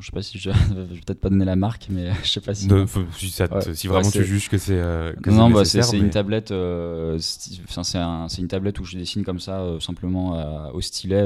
je 0.00 0.06
sais 0.06 0.12
pas 0.12 0.22
si 0.22 0.38
je, 0.38 0.50
je 0.68 0.74
vais 0.74 1.00
peut-être 1.06 1.20
pas 1.20 1.30
donner 1.30 1.44
la 1.44 1.56
marque, 1.56 1.88
mais 1.90 2.10
je 2.22 2.28
sais 2.28 2.40
pas 2.40 2.54
si. 2.54 2.68
si, 3.16 3.30
ça 3.30 3.48
si, 3.74 3.88
vraiment 3.88 4.10
tu 4.10 4.24
juges 4.24 4.48
que 4.48 4.58
c'est. 4.58 4.80
non, 5.26 5.50
bah, 5.50 5.64
c'est 5.64 5.98
une 5.98 6.10
tablette. 6.10 6.52
c'est 7.18 7.98
un, 7.98 8.26
une 8.28 8.48
tablette 8.48 8.80
où 8.80 8.84
je 8.84 8.98
dessine 8.98 9.24
comme 9.24 9.40
ça, 9.40 9.64
simplement 9.80 10.70
au 10.72 10.80
stylet, 10.80 11.24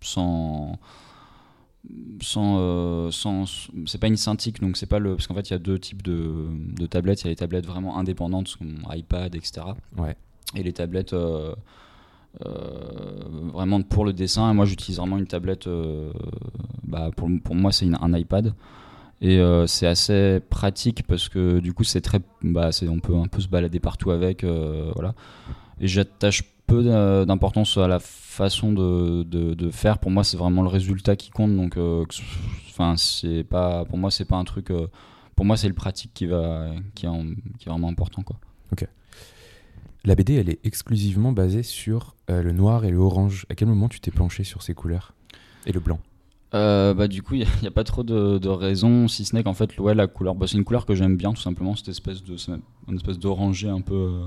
sans 0.00 0.78
sans, 2.20 2.56
euh, 2.58 3.10
sans 3.10 3.44
c'est 3.86 3.98
pas 3.98 4.08
une 4.08 4.16
Cintiq 4.16 4.60
donc 4.60 4.76
c'est 4.76 4.86
pas 4.86 4.98
le 4.98 5.14
parce 5.14 5.26
qu'en 5.26 5.34
fait 5.34 5.48
il 5.48 5.52
y 5.52 5.56
a 5.56 5.58
deux 5.58 5.78
types 5.78 6.02
de, 6.02 6.46
de 6.50 6.86
tablettes 6.86 7.22
il 7.22 7.24
y 7.24 7.28
a 7.28 7.30
les 7.30 7.36
tablettes 7.36 7.66
vraiment 7.66 7.96
indépendantes 7.98 8.56
comme 8.56 8.82
iPad 8.90 9.34
etc 9.34 9.66
ouais. 9.96 10.16
et 10.54 10.62
les 10.62 10.72
tablettes 10.72 11.12
euh, 11.12 11.50
euh, 11.50 11.54
vraiment 12.40 13.82
pour 13.82 14.04
le 14.04 14.12
dessin 14.12 14.50
et 14.50 14.54
moi 14.54 14.64
j'utilise 14.64 14.98
vraiment 14.98 15.18
une 15.18 15.26
tablette 15.26 15.68
bah, 16.84 17.10
pour, 17.16 17.28
pour, 17.42 17.54
moi 17.54 17.72
c'est 17.72 17.86
un 18.00 18.14
iPad 18.14 18.54
et 19.20 19.42
c'est 19.66 19.86
assez 19.86 20.40
pratique 20.48 21.04
parce 21.06 21.28
que 21.28 21.58
du 21.58 21.72
coup 21.72 21.84
c'est 21.84 22.00
très 22.00 22.20
bah, 22.42 22.70
on 22.88 23.00
peut 23.00 23.16
un 23.16 23.26
peu 23.26 23.40
se 23.40 23.48
balader 23.48 23.80
partout 23.80 24.12
avec 24.12 24.44
voilà 24.44 25.14
et 25.80 25.88
j'attache 25.88 26.44
peu 26.68 26.84
d'importance 27.24 27.76
à 27.78 27.88
la 27.88 27.98
façon 27.98 28.72
de, 28.72 29.24
de, 29.24 29.70
faire. 29.70 29.98
Pour 29.98 30.12
moi, 30.12 30.22
c'est 30.22 30.36
vraiment 30.36 30.62
le 30.62 30.68
résultat 30.68 31.16
qui 31.16 31.30
compte. 31.30 31.56
Donc, 31.56 31.76
euh, 31.76 32.04
enfin, 32.68 32.94
c'est 32.96 33.42
pas, 33.42 33.84
pour 33.86 33.98
moi, 33.98 34.12
c'est 34.12 34.26
pas 34.26 34.36
un 34.36 34.44
truc. 34.44 34.70
Euh, 34.70 34.86
pour 35.34 35.44
moi, 35.44 35.56
c'est 35.56 35.66
le 35.66 35.74
pratique 35.74 36.12
qui 36.14 36.26
va, 36.26 36.70
qui 36.94 37.06
est, 37.06 37.10
qui 37.58 37.68
est 37.68 37.70
vraiment 37.70 37.88
important, 37.88 38.22
quoi. 38.22 38.36
Ok. 38.72 38.86
La 40.04 40.14
BD, 40.14 40.34
elle 40.34 40.48
est 40.48 40.60
exclusivement 40.64 41.32
basée 41.32 41.62
sur 41.62 42.14
euh, 42.30 42.42
le 42.42 42.52
noir 42.52 42.84
et 42.84 42.90
le 42.90 42.98
orange. 42.98 43.46
À 43.50 43.54
quel 43.54 43.68
moment 43.68 43.88
tu 43.88 44.00
t'es 44.00 44.10
penché 44.10 44.44
sur 44.44 44.62
ces 44.62 44.74
couleurs 44.74 45.14
et 45.66 45.72
le 45.72 45.80
blanc? 45.80 46.00
Bah 46.50 47.08
du 47.08 47.22
coup 47.22 47.34
il 47.34 47.46
n'y 47.60 47.66
a, 47.66 47.70
pas 47.70 47.84
trop 47.84 48.02
de, 48.02 48.38
de 48.38 48.48
raisons 48.48 49.06
si 49.06 49.26
ce 49.26 49.36
n'est 49.36 49.42
qu'en 49.42 49.52
fait 49.52 49.78
ouais, 49.78 49.94
la 49.94 50.06
couleur 50.06 50.34
bah, 50.34 50.46
c'est 50.48 50.56
une 50.56 50.64
couleur 50.64 50.86
que 50.86 50.94
j'aime 50.94 51.14
bien 51.14 51.34
tout 51.34 51.42
simplement 51.42 51.76
cette 51.76 51.88
espèce 51.88 52.24
de 52.24 52.36
une 52.88 52.94
espèce 52.94 53.18
d'oranger 53.18 53.68
un 53.68 53.82
peu 53.82 54.22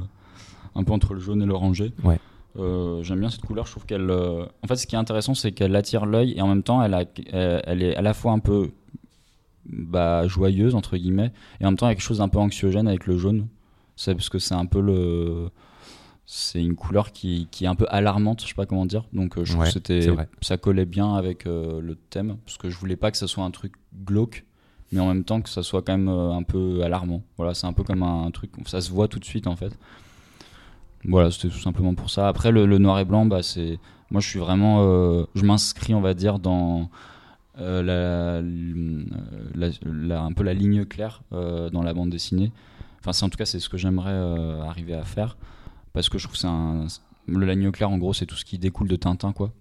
un 0.76 0.84
peu 0.84 0.94
entre 0.94 1.16
le 1.16 1.20
jaune 1.20 1.42
et 1.42 1.48
l'oranger 1.48 1.94
ouais 2.04 2.20
euh, 2.58 3.02
j'aime 3.04 3.20
bien 3.20 3.30
cette 3.30 3.46
couleur, 3.46 3.66
je 3.66 3.72
trouve 3.72 3.86
qu'elle. 3.86 4.10
Euh, 4.10 4.46
en 4.64 4.68
fait, 4.68 4.76
ce 4.76 4.88
qui 4.88 4.96
est 4.96 5.00
intéressant, 5.00 5.34
c'est 5.34 5.52
qu'elle 5.52 5.76
attire 5.76 6.06
l'œil 6.06 6.34
et 6.36 6.42
en 6.42 6.48
même 6.48 6.64
temps, 6.64 6.84
elle, 6.84 6.94
a, 6.94 7.04
elle, 7.32 7.84
est 7.84 7.96
à 7.96 8.02
la 8.02 8.14
fois 8.14 8.34
un 8.34 8.40
peu 8.40 8.72
bah, 9.66 10.28
joyeuse, 10.28 10.76
entre 10.76 10.98
guillemets, 10.98 11.32
et 11.60 11.66
en 11.66 11.70
même 11.70 11.78
temps, 11.78 11.88
quelque 11.88 12.02
chose 12.02 12.18
d'un 12.18 12.30
peu 12.30 12.40
anxiogène 12.40 12.88
avec 12.88 13.08
le 13.08 13.18
jaune. 13.18 13.48
C'est 13.96 14.16
parce 14.16 14.30
que 14.30 14.40
c'est 14.40 14.56
un 14.56 14.66
peu 14.66 14.82
le. 14.82 15.50
C'est 16.26 16.62
une 16.62 16.76
couleur 16.76 17.12
qui, 17.12 17.48
qui, 17.52 17.66
est 17.66 17.68
un 17.68 17.76
peu 17.76 17.86
alarmante, 17.90 18.42
je 18.42 18.48
sais 18.48 18.54
pas 18.54 18.66
comment 18.66 18.86
dire. 18.86 19.04
Donc, 19.12 19.38
euh, 19.38 19.44
je 19.44 19.54
trouve 19.54 19.66
que 19.66 20.46
ça 20.46 20.58
collait 20.58 20.86
bien 20.86 21.16
avec 21.16 21.46
le 21.46 21.96
thème, 22.10 22.38
parce 22.46 22.58
que 22.58 22.70
je 22.70 22.78
voulais 22.78 22.96
pas 22.96 23.12
que 23.12 23.18
ça 23.18 23.28
soit 23.28 23.44
un 23.44 23.52
truc 23.52 23.74
glauque, 24.06 24.46
mais 24.92 25.00
en 25.00 25.08
même 25.08 25.24
temps 25.24 25.42
que 25.42 25.50
ça 25.50 25.64
soit 25.64 25.82
quand 25.82 25.98
même 25.98 26.08
un 26.08 26.44
peu 26.44 26.84
alarmant. 26.84 27.24
Voilà, 27.38 27.54
c'est 27.54 27.68
un 27.68 27.74
peu 27.74 27.84
comme 27.84 28.04
un 28.04 28.32
truc, 28.32 28.52
ça 28.66 28.80
se 28.80 28.92
voit 28.92 29.08
tout 29.08 29.20
de 29.20 29.26
suite 29.26 29.48
en 29.48 29.56
fait. 29.56 29.78
Voilà, 31.06 31.32
c'était 31.32 31.50
tout 31.50 31.60
simplement 31.60 31.96
pour 31.96 32.10
ça. 32.10 32.28
Après, 32.28 32.52
le, 32.52 32.66
noir 32.78 33.00
et 33.00 33.06
blanc, 33.06 33.26
bah, 33.26 33.42
c'est. 33.42 33.80
Moi, 34.10 34.22
je 34.22 34.28
suis 34.28 34.40
vraiment. 34.40 34.80
Euh, 34.82 35.26
je 35.36 35.44
m'inscris, 35.44 35.94
on 35.94 36.02
va 36.02 36.14
dire, 36.14 36.40
dans. 36.40 36.90
Euh, 37.60 37.82
la, 39.54 39.70
la, 39.84 40.22
un 40.22 40.32
peu 40.32 40.44
la 40.44 40.54
ligne 40.54 40.86
claire 40.86 41.22
euh, 41.34 41.70
dans 41.70 41.84
la 41.84 41.94
bande 41.94 42.10
dessinée. 42.10 42.52
Enfin, 43.00 43.14
c'est 43.14 43.26
en 43.26 43.30
tout 43.30 43.38
cas, 43.38 43.46
c'est 43.46 43.60
ce 43.60 43.70
que 43.70 43.78
j'aimerais 43.78 44.14
arriver 44.68 44.94
à 44.94 45.04
faire. 45.04 45.38
Parce 45.94 46.10
que 46.10 46.18
je 46.18 46.24
trouve 46.26 46.34
que 46.34 46.40
c'est 46.40 46.48
un. 46.48 46.88
Le 47.28 47.46
la 47.46 47.54
ligne 47.54 47.72
claire, 47.72 47.90
en 47.90 47.98
gros, 47.98 48.14
c'est 48.14 48.26
tout 48.26 48.36
ce 48.36 48.46
qui 48.46 48.58
découle 48.58 48.88
de 48.88 48.96
Tintin, 48.96 49.32
quoi. 49.32 49.54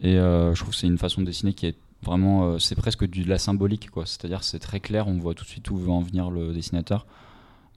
Et 0.00 0.16
je 0.16 0.54
trouve 0.54 0.70
que 0.70 0.76
c'est 0.76 0.86
une 0.86 0.98
façon 0.98 1.22
de 1.22 1.26
dessiner 1.26 1.54
qui 1.54 1.66
est 1.66 1.76
vraiment. 2.02 2.58
c'est 2.58 2.74
presque 2.74 3.06
du, 3.06 3.24
de 3.24 3.28
la 3.28 3.38
symbolique, 3.38 3.90
quoi. 3.90 4.04
C'est-à-dire, 4.06 4.44
c'est 4.44 4.58
très 4.58 4.80
clair, 4.80 5.08
on 5.08 5.18
voit 5.18 5.34
tout 5.34 5.44
de 5.44 5.48
suite 5.48 5.70
où 5.70 5.76
veut 5.76 5.90
en 5.90 6.00
venir 6.00 6.30
le 6.30 6.52
dessinateur. 6.52 7.06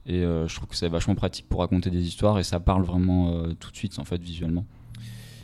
Et 0.08 0.24
euh, 0.24 0.48
je 0.48 0.56
trouve 0.56 0.68
que 0.68 0.76
c'est 0.76 0.88
vachement 0.88 1.14
pratique 1.14 1.46
pour 1.48 1.60
raconter 1.60 1.90
des 1.90 2.06
histoires 2.06 2.38
et 2.38 2.42
ça 2.42 2.58
parle 2.60 2.82
vraiment 2.82 3.30
euh, 3.30 3.52
tout 3.60 3.70
de 3.70 3.76
suite 3.76 3.98
en 3.98 4.04
fait 4.04 4.20
visuellement. 4.20 4.64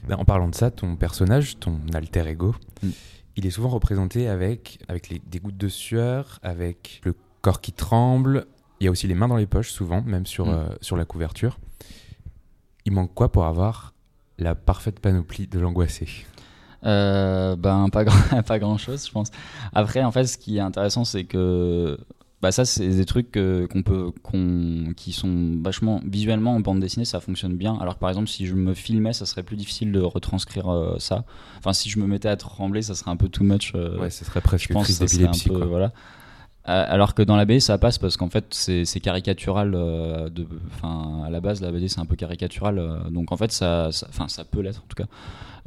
Ben, 0.08 0.16
en 0.16 0.24
parlant 0.24 0.48
de 0.48 0.54
ça, 0.54 0.70
ton 0.70 0.96
personnage, 0.96 1.58
ton 1.58 1.78
alter 1.92 2.26
ego, 2.26 2.54
mm. 2.82 2.88
il 3.36 3.46
est 3.46 3.50
souvent 3.50 3.68
représenté 3.68 4.26
avec, 4.26 4.78
avec 4.88 5.10
les, 5.10 5.20
des 5.26 5.38
gouttes 5.38 5.58
de 5.58 5.68
sueur, 5.68 6.40
avec 6.42 7.02
le 7.04 7.14
corps 7.42 7.60
qui 7.60 7.72
tremble. 7.72 8.46
Il 8.80 8.84
y 8.84 8.88
a 8.88 8.90
aussi 8.90 9.06
les 9.06 9.14
mains 9.14 9.28
dans 9.28 9.36
les 9.36 9.46
poches 9.46 9.70
souvent, 9.70 10.00
même 10.02 10.24
sur, 10.24 10.46
mm. 10.46 10.50
euh, 10.50 10.66
sur 10.80 10.96
la 10.96 11.04
couverture. 11.04 11.58
Il 12.84 12.92
manque 12.92 13.14
quoi 13.14 13.30
pour 13.30 13.44
avoir 13.46 13.94
la 14.38 14.54
parfaite 14.54 15.00
panoplie 15.00 15.46
de 15.46 15.58
l'angoissé? 15.58 16.08
Ben 16.82 17.88
pas 17.90 18.04
grand, 18.04 18.42
pas 18.46 18.58
grand 18.58 18.76
chose 18.76 19.06
je 19.06 19.10
pense. 19.12 19.30
Après 19.72 20.02
en 20.04 20.12
fait 20.12 20.26
ce 20.26 20.36
qui 20.36 20.58
est 20.58 20.60
intéressant 20.60 21.04
c'est 21.04 21.24
que 21.24 21.98
bah 22.42 22.52
ça 22.52 22.66
c'est 22.66 22.86
des 22.90 23.06
trucs 23.06 23.32
qu'on 23.32 23.82
peut 23.82 24.12
qu'on 24.22 24.92
qui 24.94 25.14
sont 25.14 25.58
vachement 25.62 26.02
visuellement 26.04 26.54
en 26.54 26.60
bande 26.60 26.78
dessinée 26.78 27.06
ça 27.06 27.20
fonctionne 27.20 27.56
bien. 27.56 27.78
Alors 27.80 27.94
que 27.94 28.00
par 28.00 28.10
exemple 28.10 28.28
si 28.28 28.44
je 28.44 28.54
me 28.54 28.74
filmais 28.74 29.14
ça 29.14 29.24
serait 29.24 29.42
plus 29.42 29.56
difficile 29.56 29.92
de 29.92 30.00
retranscrire 30.00 30.68
euh, 30.68 30.96
ça. 30.98 31.24
Enfin 31.58 31.72
si 31.72 31.88
je 31.88 31.98
me 31.98 32.06
mettais 32.06 32.28
à 32.28 32.36
trembler 32.36 32.82
ça 32.82 32.94
serait 32.94 33.10
un 33.10 33.16
peu 33.16 33.30
too 33.30 33.44
much 33.44 33.72
euh, 33.74 33.98
ouais 33.98 34.10
ce 34.10 34.26
serait 34.26 34.42
presque 34.42 34.68
une 34.68 34.82
crise 34.82 34.98
d'épilepsie 34.98 35.48
voilà. 35.48 35.86
euh, 35.86 35.88
alors 36.66 37.14
que 37.14 37.22
dans 37.22 37.36
la 37.36 37.44
BD 37.44 37.60
ça 37.60 37.76
passe 37.76 37.98
parce 37.98 38.16
qu'en 38.16 38.30
fait 38.30 38.46
c'est 38.50 39.00
caricatural 39.00 39.72
de 39.72 40.46
enfin 40.74 41.22
à 41.26 41.30
la 41.30 41.40
base 41.40 41.60
la 41.60 41.70
BD 41.70 41.88
c'est 41.88 42.00
un 42.00 42.06
peu 42.06 42.16
caricatural 42.16 43.02
donc 43.10 43.32
en 43.32 43.36
fait 43.36 43.52
ça 43.52 43.90
enfin 44.08 44.28
ça, 44.28 44.36
ça, 44.36 44.44
peut 44.44 44.62
l'être 44.62 44.82
en 44.82 44.86
tout 44.88 44.96
cas 44.96 45.08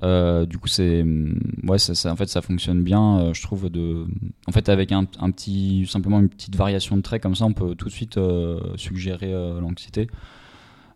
euh, 0.04 0.46
du 0.46 0.58
coup, 0.58 0.68
c'est 0.68 1.04
mm, 1.04 1.40
ouais, 1.68 1.80
ça, 1.80 2.12
en 2.12 2.16
fait, 2.16 2.28
ça 2.28 2.42
fonctionne 2.42 2.84
bien, 2.84 3.20
euh, 3.20 3.34
je 3.34 3.42
trouve. 3.42 3.70
De, 3.70 4.06
en 4.48 4.52
fait, 4.52 4.70
avec 4.70 4.92
un, 4.92 5.06
petit, 5.06 5.88
simplement 5.90 6.20
une 6.20 6.30
petite 6.30 6.56
variation 6.56 6.98
de 6.98 7.02
trait 7.02 7.20
comme 7.20 7.36
ça, 7.36 7.46
on 7.46 7.54
peut 7.54 7.76
tout 7.76 7.88
de 7.88 7.94
suite 7.94 8.18
euh, 8.18 8.60
suggérer 8.76 9.32
l'anxiété. 9.60 10.08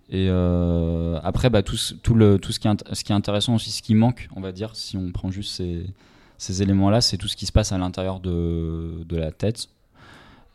Et 0.09 0.29
après, 1.23 1.49
bah, 1.49 1.63
tout, 1.63 1.77
tout, 2.03 2.15
le, 2.15 2.37
tout 2.37 2.51
ce, 2.51 2.59
qui 2.59 2.67
est, 2.67 2.93
ce 2.93 3.03
qui 3.03 3.11
est 3.11 3.15
intéressant 3.15 3.55
aussi, 3.55 3.71
ce 3.71 3.81
qui 3.81 3.95
manque, 3.95 4.29
on 4.35 4.41
va 4.41 4.51
dire, 4.51 4.75
si 4.75 4.97
on 4.97 5.11
prend 5.11 5.31
juste 5.31 5.53
ces, 5.53 5.85
ces 6.37 6.61
éléments-là, 6.61 6.99
c'est 6.99 7.17
tout 7.17 7.29
ce 7.29 7.37
qui 7.37 7.45
se 7.45 7.53
passe 7.53 7.71
à 7.71 7.77
l'intérieur 7.77 8.19
de, 8.19 9.05
de, 9.07 9.17
la 9.17 9.31
tête. 9.31 9.69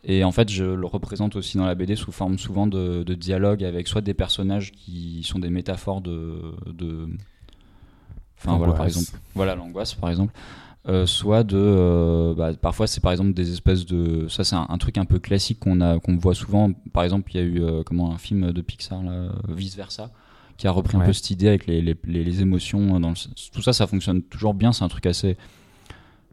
Et 0.03 0.23
en 0.23 0.31
fait, 0.31 0.49
je 0.49 0.63
le 0.63 0.85
représente 0.85 1.35
aussi 1.35 1.57
dans 1.57 1.65
la 1.65 1.75
BD 1.75 1.95
sous 1.95 2.11
forme 2.11 2.37
souvent 2.37 2.67
de, 2.67 3.03
de 3.03 3.13
dialogue 3.13 3.63
avec 3.63 3.87
soit 3.87 4.01
des 4.01 4.13
personnages 4.13 4.71
qui 4.71 5.21
sont 5.23 5.39
des 5.39 5.49
métaphores 5.49 6.01
de, 6.01 6.53
de 6.67 7.09
Enfin, 8.39 8.57
voilà, 8.57 8.73
par 8.73 8.85
exemple. 8.85 9.09
Voilà, 9.33 9.55
l'angoisse, 9.55 9.93
par 9.93 10.09
exemple. 10.09 10.33
Euh, 10.87 11.05
soit 11.05 11.43
de 11.43 11.57
euh, 11.57 12.33
bah, 12.33 12.53
parfois 12.53 12.87
c'est 12.87 13.01
par 13.01 13.11
exemple 13.11 13.33
des 13.33 13.51
espèces 13.51 13.85
de 13.85 14.29
ça 14.29 14.45
c'est 14.45 14.55
un, 14.55 14.77
truc 14.77 14.97
un 14.97 15.03
peu 15.03 15.19
classique 15.19 15.59
qu'on 15.59 15.81
a 15.81 15.99
qu'on 15.99 16.15
voit 16.15 16.33
souvent 16.33 16.71
par 16.93 17.03
exemple 17.03 17.29
il 17.33 17.37
y 17.37 17.43
a 17.43 17.45
eu 17.45 17.61
euh, 17.61 17.83
comment 17.83 18.13
un 18.13 18.17
film 18.17 18.53
de 18.53 18.61
Pixar 18.61 19.03
là, 19.03 19.27
vice 19.49 19.75
versa 19.75 20.11
qui 20.55 20.65
a 20.65 20.71
repris 20.71 20.95
un 20.95 21.01
peu 21.01 21.11
cette 21.11 21.29
idée 21.29 21.49
avec 21.49 21.67
les, 21.67 21.81
les, 21.81 21.97
les, 22.05 22.41
émotions 22.41 23.01
dans 23.01 23.11
tout 23.51 23.61
ça 23.61 23.73
ça 23.73 23.85
fonctionne 23.85 24.21
toujours 24.21 24.53
bien 24.53 24.71
c'est 24.71 24.85
un 24.85 24.87
truc 24.87 25.07
assez 25.07 25.35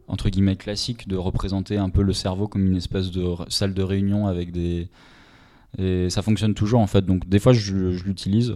entre 0.07 0.29
guillemets 0.29 0.55
classique 0.55 1.07
de 1.07 1.17
représenter 1.17 1.77
un 1.77 1.89
peu 1.89 2.01
le 2.01 2.13
cerveau 2.13 2.47
comme 2.47 2.65
une 2.65 2.77
espèce 2.77 3.11
de 3.11 3.25
salle 3.49 3.73
de 3.73 3.83
réunion 3.83 4.27
avec 4.27 4.51
des 4.51 4.89
et 5.77 6.09
ça 6.09 6.21
fonctionne 6.21 6.53
toujours 6.53 6.79
en 6.79 6.87
fait 6.87 7.05
donc 7.05 7.27
des 7.27 7.39
fois 7.39 7.53
je, 7.53 7.73
l'utilise 8.05 8.55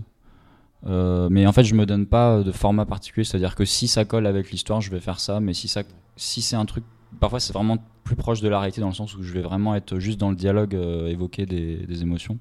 mais 0.86 1.46
en 1.46 1.52
fait, 1.52 1.64
je 1.64 1.76
me 1.76 1.86
donne 1.86 2.06
pas 2.06 2.42
de 2.42 2.52
format 2.52 2.86
particulier, 2.86 3.24
c'est-à-dire 3.24 3.56
que 3.56 3.66
si 3.66 3.88
ça 3.88 4.06
colle 4.06 4.26
avec 4.26 4.52
l'histoire, 4.52 4.82
je 4.82 4.90
vais 4.92 5.00
faire 5.00 5.20
ça, 5.20 5.40
mais 5.40 5.54
si, 5.54 5.68
ça, 5.68 5.84
si 6.16 6.42
c'est 6.42 6.56
un 6.56 6.66
truc. 6.66 6.84
Parfois, 7.20 7.40
c'est 7.40 7.54
vraiment 7.54 7.78
plus 8.04 8.16
proche 8.16 8.40
de 8.40 8.48
la 8.48 8.60
réalité 8.60 8.82
dans 8.82 8.88
le 8.88 8.94
sens 8.94 9.16
où 9.16 9.24
je 9.24 9.34
vais 9.34 9.42
vraiment 9.42 9.76
être 9.76 10.00
juste 10.00 10.20
dans 10.20 10.30
le 10.30 10.36
dialogue, 10.36 10.74
évoquer 10.74 11.46
des, 11.46 11.78
des 11.86 12.02
émotions. 12.02 12.38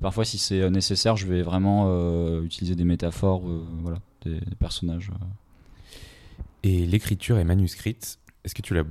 Parfois, 0.00 0.24
si 0.24 0.38
c'est 0.38 0.70
nécessaire, 0.70 1.16
je 1.16 1.26
vais 1.26 1.42
vraiment 1.42 2.40
utiliser 2.42 2.74
des 2.74 2.84
métaphores, 2.84 3.42
voilà, 3.82 3.98
des 4.24 4.38
personnages. 4.58 5.10
Et 6.62 6.86
l'écriture 6.86 7.38
est 7.38 7.44
manuscrite. 7.44 8.18
Est-ce 8.44 8.54
que 8.54 8.62
tu 8.62 8.74
l'as, 8.74 8.84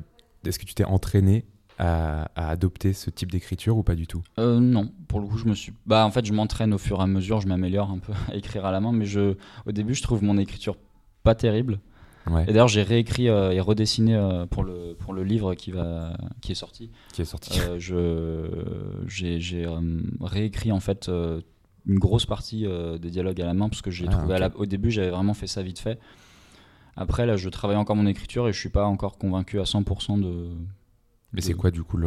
est-ce 0.45 0.59
que 0.59 0.65
tu 0.65 0.73
t'es 0.73 0.85
entraîné 0.85 1.45
à, 1.77 2.29
adopter 2.35 2.93
ce 2.93 3.09
type 3.09 3.31
d'écriture 3.31 3.77
ou 3.77 3.83
pas 3.83 3.95
du 3.95 4.07
tout? 4.07 4.21
Euh, 4.37 4.59
Non, 4.59 4.91
pour 5.07 5.19
le 5.19 5.27
coup, 5.27 5.37
je 5.37 5.45
me 5.45 5.55
suis. 5.55 5.73
Bah, 5.85 6.05
en 6.05 6.11
fait, 6.11 6.25
je 6.25 6.33
m'entraîne 6.33 6.73
au 6.73 6.77
fur 6.77 6.99
et 6.99 7.03
à 7.03 7.07
mesure, 7.07 7.41
je 7.41 7.47
m'améliore 7.47 7.89
un 7.91 7.99
peu 7.99 8.13
à 8.31 8.35
écrire 8.35 8.65
à 8.65 8.71
la 8.71 8.79
main, 8.79 8.91
mais 8.91 9.05
je, 9.05 9.35
au 9.65 9.71
début, 9.71 9.95
je 9.95 10.03
trouve 10.03 10.23
mon 10.23 10.37
écriture 10.37 10.77
pas 11.23 11.35
terrible. 11.35 11.79
Ouais. 12.29 12.43
Et 12.43 12.47
d'ailleurs, 12.47 12.67
j'ai 12.67 12.83
réécrit 12.83 13.29
euh, 13.29 13.51
et 13.51 13.59
redessiné 13.59 14.15
euh, 14.15 14.45
pour, 14.45 14.63
le, 14.63 14.93
pour 14.99 15.13
le 15.13 15.23
livre 15.23 15.55
qui, 15.55 15.71
va, 15.71 16.15
qui 16.41 16.51
est 16.51 16.55
sorti. 16.55 16.91
Qui 17.13 17.21
est 17.21 17.25
sorti. 17.25 17.59
je, 17.77 18.45
j'ai, 19.07 19.39
j'ai 19.39 19.65
réécrit 20.21 20.71
en 20.71 20.79
fait 20.79 21.09
une 21.87 21.97
grosse 21.97 22.25
partie 22.25 22.67
des 22.99 23.09
dialogues 23.09 23.41
à 23.41 23.45
la 23.45 23.53
main 23.53 23.69
parce 23.69 23.81
que 23.81 23.89
j'ai 23.89 24.05
ah, 24.09 24.11
trouvé 24.11 24.47
au 24.55 24.65
début, 24.65 24.91
j'avais 24.91 25.09
vraiment 25.09 25.33
fait 25.33 25.47
ça 25.47 25.63
vite 25.63 25.79
fait. 25.79 25.97
Après, 26.99 27.25
là, 27.25 27.37
je 27.37 27.47
travaille 27.47 27.77
encore 27.77 27.95
mon 27.95 28.05
écriture 28.05 28.49
et 28.49 28.53
je 28.53 28.59
suis 28.59 28.67
pas 28.67 28.85
encore 28.85 29.17
convaincu 29.17 29.57
à 29.61 29.63
100% 29.63 30.19
de. 30.19 30.49
Mais 31.31 31.39
c'est 31.39 31.53
quoi 31.53 31.71
du 31.71 31.81
coup 31.81 31.97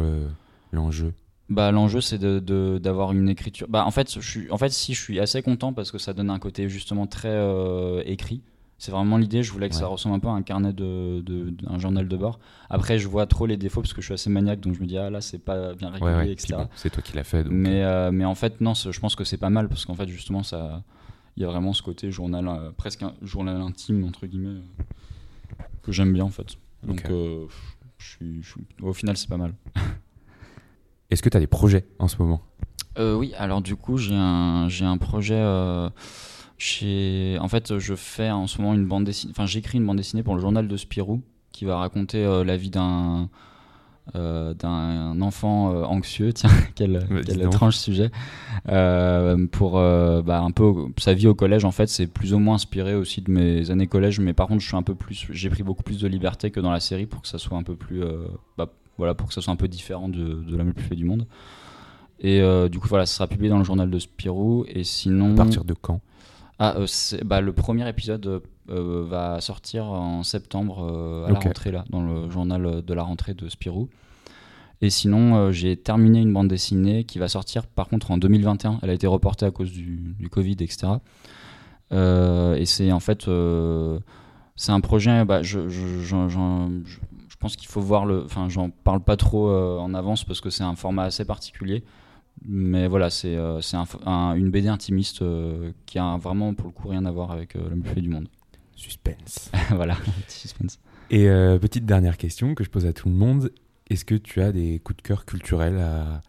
l'enjeu? 0.71 1.13
Bah, 1.49 1.71
l'enjeu 1.71 1.99
c'est 1.99 2.19
de, 2.19 2.77
d'avoir 2.77 3.11
une 3.11 3.27
écriture. 3.27 3.67
Bah, 3.67 3.85
en 3.87 3.91
fait, 3.91 4.13
je 4.13 4.29
suis, 4.29 4.51
en 4.51 4.57
fait, 4.59 4.69
si 4.71 4.93
je 4.93 5.01
suis 5.01 5.19
assez 5.19 5.41
content 5.41 5.73
parce 5.73 5.91
que 5.91 5.97
ça 5.97 6.13
donne 6.13 6.29
un 6.29 6.37
côté 6.37 6.69
justement 6.69 7.07
très 7.07 7.31
euh, 7.31 8.03
écrit. 8.05 8.43
C'est 8.77 8.91
vraiment 8.91 9.17
l'idée. 9.17 9.41
Je 9.41 9.51
voulais 9.51 9.69
que 9.69 9.75
ça 9.75 9.87
ressemble 9.87 10.15
un 10.15 10.19
peu 10.19 10.27
à 10.27 10.31
un 10.31 10.43
carnet 10.43 10.73
de, 10.73 11.21
de, 11.21 11.55
un 11.67 11.79
journal 11.79 12.07
de 12.07 12.17
bord. 12.17 12.39
Après, 12.69 12.99
je 12.99 13.07
vois 13.07 13.25
trop 13.25 13.47
les 13.47 13.57
défauts 13.57 13.81
parce 13.81 13.93
que 13.93 14.01
je 14.01 14.05
suis 14.05 14.13
assez 14.13 14.29
maniaque, 14.29 14.59
donc 14.59 14.75
je 14.75 14.81
me 14.81 14.85
dis 14.85 14.97
ah 14.97 15.09
là 15.09 15.21
c'est 15.21 15.39
pas 15.39 15.73
bien 15.73 15.89
régulier, 15.89 16.33
etc. 16.33 16.65
c'est 16.75 16.91
toi 16.91 17.01
qui 17.01 17.15
l'as 17.15 17.23
fait. 17.23 17.45
Mais, 17.49 17.83
euh, 17.83 18.11
mais 18.11 18.25
en 18.25 18.35
fait 18.35 18.61
non, 18.61 18.73
je 18.73 18.99
pense 18.99 19.15
que 19.15 19.23
c'est 19.23 19.37
pas 19.37 19.49
mal 19.49 19.69
parce 19.69 19.85
qu'en 19.85 19.95
fait 19.95 20.07
justement 20.07 20.43
ça 20.43 20.83
il 21.35 21.43
y 21.43 21.45
a 21.45 21.49
vraiment 21.49 21.73
ce 21.73 21.81
côté 21.81 22.11
journal, 22.11 22.47
euh, 22.47 22.71
presque 22.75 23.03
un 23.03 23.13
journal 23.21 23.59
intime, 23.61 24.03
entre 24.03 24.27
guillemets, 24.27 24.59
euh, 24.59 25.63
que 25.81 25.91
j'aime 25.91 26.13
bien 26.13 26.25
en 26.25 26.29
fait. 26.29 26.57
Donc, 26.83 27.05
euh, 27.09 27.47
au 28.81 28.93
final, 28.93 29.17
c'est 29.17 29.29
pas 29.29 29.37
mal. 29.37 29.53
Est-ce 31.09 31.21
que 31.23 31.29
tu 31.29 31.37
as 31.37 31.39
des 31.39 31.47
projets 31.47 31.87
en 31.99 32.07
ce 32.07 32.17
moment? 32.17 32.41
Oui, 32.99 33.33
alors 33.37 33.61
du 33.61 33.75
coup, 33.75 33.97
j'ai 33.97 34.15
un, 34.15 34.69
j'ai 34.69 34.85
un 34.85 34.97
projet. 34.97 35.41
chez... 36.57 37.37
En 37.39 37.47
fait, 37.47 37.79
je 37.79 37.95
fais 37.95 38.29
en 38.29 38.45
ce 38.45 38.61
moment 38.61 38.75
une 38.75 38.85
bande 38.85 39.03
dessinée. 39.03 39.31
Enfin, 39.31 39.47
j'écris 39.47 39.79
une 39.79 39.85
bande 39.85 39.97
dessinée 39.97 40.21
pour 40.21 40.35
le 40.35 40.41
journal 40.41 40.67
de 40.67 40.77
Spirou 40.77 41.23
qui 41.51 41.65
va 41.65 41.77
raconter 41.77 42.23
la 42.43 42.57
vie 42.57 42.69
d'un 42.69 43.29
euh, 44.15 44.53
d'un 44.53 45.21
enfant 45.21 45.73
euh, 45.73 45.83
anxieux, 45.85 46.33
tiens, 46.33 46.49
quel, 46.75 47.07
quel 47.25 47.41
étrange 47.41 47.77
sujet, 47.77 48.11
euh, 48.67 49.47
pour 49.47 49.73
bah, 49.73 50.41
un 50.41 50.51
peu 50.51 50.73
sa 50.97 51.13
vie 51.13 51.27
au 51.27 51.33
collège 51.33 51.63
en 51.63 51.71
fait, 51.71 51.87
c'est 51.87 52.07
plus 52.07 52.33
ou 52.33 52.39
moins 52.39 52.55
inspiré 52.55 52.95
aussi 52.95 53.21
de 53.21 53.31
mes 53.31 53.71
années 53.71 53.87
collège, 53.87 54.19
mais 54.19 54.33
par 54.33 54.47
contre 54.47 54.61
je 54.61 54.67
suis 54.67 54.75
un 54.75 54.83
peu 54.83 54.93
plus, 54.93 55.27
j'ai 55.31 55.49
pris 55.49 55.63
beaucoup 55.63 55.83
plus 55.83 56.01
de 56.01 56.07
liberté 56.09 56.51
que 56.51 56.59
dans 56.59 56.71
la 56.71 56.81
série 56.81 57.05
pour 57.05 57.21
que 57.21 57.29
ça 57.29 57.37
soit 57.37 57.57
un 57.57 57.63
peu 57.63 57.75
plus, 57.75 58.03
bah, 58.57 58.67
voilà, 58.97 59.13
pour 59.13 59.29
que 59.29 59.33
ça 59.33 59.39
soit 59.39 59.53
un 59.53 59.57
peu 59.57 59.69
différent 59.69 60.09
de, 60.09 60.43
de 60.43 60.71
plus 60.73 60.83
fait 60.83 60.95
du 60.95 61.05
monde. 61.05 61.25
Et 62.19 62.41
du 62.69 62.79
coup 62.79 62.89
voilà, 62.89 63.05
ça 63.05 63.15
sera 63.15 63.27
publié 63.27 63.49
dans 63.49 63.57
le 63.57 63.63
journal 63.63 63.89
de 63.89 63.99
Spirou 63.99 64.65
et 64.67 64.83
sinon. 64.83 65.31
À 65.31 65.37
partir 65.37 65.63
de 65.63 65.73
quand? 65.73 66.01
Ah, 66.59 66.75
bah, 67.23 67.39
le 67.39 67.53
premier 67.53 67.87
épisode 67.87 68.41
euh, 68.69 69.03
va 69.05 69.41
sortir 69.41 69.85
en 69.87 70.23
septembre 70.23 70.87
euh, 70.89 71.25
à 71.25 71.31
la 71.31 71.39
rentrée, 71.39 71.71
là, 71.71 71.83
dans 71.89 72.01
le 72.01 72.29
journal 72.29 72.81
de 72.81 72.93
la 72.93 73.03
rentrée 73.03 73.33
de 73.33 73.49
Spirou. 73.49 73.89
Et 74.81 74.89
sinon, 74.89 75.35
euh, 75.35 75.51
j'ai 75.51 75.75
terminé 75.75 76.21
une 76.21 76.31
bande 76.31 76.47
dessinée 76.47 77.03
qui 77.03 77.19
va 77.19 77.27
sortir 77.27 77.67
par 77.67 77.89
contre 77.89 78.11
en 78.11 78.17
2021. 78.17 78.79
Elle 78.81 78.89
a 78.89 78.93
été 78.93 79.05
reportée 79.05 79.45
à 79.45 79.51
cause 79.51 79.71
du, 79.71 80.15
Covid, 80.31 80.55
etc. 80.61 80.93
et 81.91 82.65
c'est 82.65 82.91
en 82.93 83.01
fait, 83.01 83.29
c'est 84.55 84.71
un 84.71 84.79
projet. 84.79 85.25
Bah, 85.25 85.43
je, 85.43 85.67
je, 85.67 86.15
pense 87.39 87.57
qu'il 87.57 87.67
faut 87.67 87.81
voir 87.81 88.05
le. 88.05 88.23
Enfin, 88.23 88.47
j'en 88.47 88.69
parle 88.69 89.01
pas 89.01 89.17
trop 89.17 89.51
en 89.51 89.93
avance 89.93 90.23
parce 90.23 90.39
que 90.39 90.49
c'est 90.49 90.63
un 90.63 90.75
format 90.75 91.03
assez 91.03 91.25
particulier. 91.25 91.83
Mais 92.45 92.87
voilà, 92.87 93.09
c'est 93.09 93.35
une 93.35 94.49
BD 94.51 94.69
intimiste 94.69 95.21
qui 95.85 95.99
a 95.99 96.15
vraiment 96.15 96.53
pour 96.53 96.67
le 96.67 96.73
coup 96.73 96.87
rien 96.87 97.05
à 97.05 97.11
voir 97.11 97.31
avec 97.31 97.55
le 97.55 97.81
plus 97.81 98.01
du 98.01 98.09
monde. 98.09 98.29
Suspense. 98.75 99.51
voilà, 99.71 99.97
suspense. 100.27 100.79
Et 101.09 101.29
euh, 101.29 101.59
petite 101.59 101.85
dernière 101.85 102.17
question 102.17 102.55
que 102.55 102.63
je 102.63 102.69
pose 102.69 102.85
à 102.85 102.93
tout 102.93 103.09
le 103.09 103.15
monde. 103.15 103.51
Est-ce 103.89 104.05
que 104.05 104.15
tu 104.15 104.41
as 104.41 104.51
des 104.51 104.79
coups 104.79 104.97
de 104.97 105.01
cœur 105.01 105.25
culturels 105.25 105.77
à, 105.77 106.21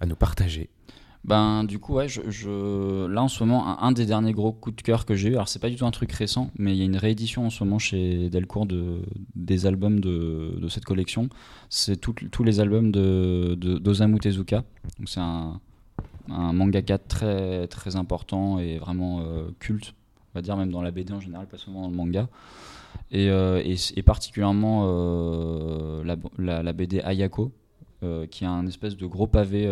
à 0.00 0.06
nous 0.06 0.16
partager? 0.16 0.70
Ben 1.24 1.64
du 1.64 1.80
coup 1.80 1.94
ouais, 1.94 2.06
je, 2.08 3.06
là 3.08 3.20
en 3.20 3.26
ce 3.26 3.42
moment 3.42 3.82
un, 3.82 3.90
des 3.90 4.06
derniers 4.06 4.32
gros 4.32 4.52
coups 4.52 4.76
de 4.76 4.82
cœur 4.82 5.04
que 5.04 5.16
j'ai 5.16 5.30
eu, 5.30 5.32
alors 5.32 5.48
c'est 5.48 5.58
pas 5.58 5.68
du 5.68 5.74
tout 5.74 5.84
un 5.84 5.90
truc 5.90 6.12
récent, 6.12 6.52
mais 6.56 6.72
il 6.72 6.78
y 6.78 6.82
a 6.82 6.84
une 6.84 6.96
réédition 6.96 7.46
en 7.46 7.50
ce 7.50 7.64
moment 7.64 7.80
chez 7.80 8.30
Delcourt 8.30 8.64
de, 8.64 9.02
des 9.34 9.66
albums 9.66 9.98
de, 9.98 10.56
de 10.56 10.68
cette 10.68 10.84
collection. 10.84 11.28
C'est 11.68 11.96
tous 11.96 12.44
les 12.44 12.60
albums 12.60 12.92
de, 12.92 13.56
d'Osamu 13.56 14.20
Tezuka. 14.20 14.62
Donc 14.98 15.08
c'est 15.08 15.18
un, 15.18 15.60
un 16.30 16.52
mangaka 16.52 16.98
très 16.98 17.66
très 17.66 17.96
important 17.96 18.60
et 18.60 18.78
vraiment 18.78 19.20
euh, 19.22 19.48
culte 19.58 19.94
va 20.36 20.42
dire, 20.42 20.56
même 20.56 20.70
dans 20.70 20.82
la 20.82 20.90
BD 20.90 21.12
en 21.12 21.20
général, 21.20 21.46
pas 21.46 21.58
seulement 21.58 21.82
dans 21.82 21.90
le 21.90 21.96
manga. 21.96 22.28
Et, 23.10 23.28
euh, 23.30 23.62
et, 23.64 24.02
particulièrement 24.02 24.84
euh, 24.86 26.02
la, 26.04 26.62
la, 26.62 26.72
BD 26.72 27.00
Ayako, 27.00 27.52
euh, 28.02 28.26
qui 28.26 28.44
a 28.44 28.50
un 28.50 28.66
espèce 28.66 28.96
de 28.96 29.06
gros 29.06 29.26
pavé. 29.26 29.62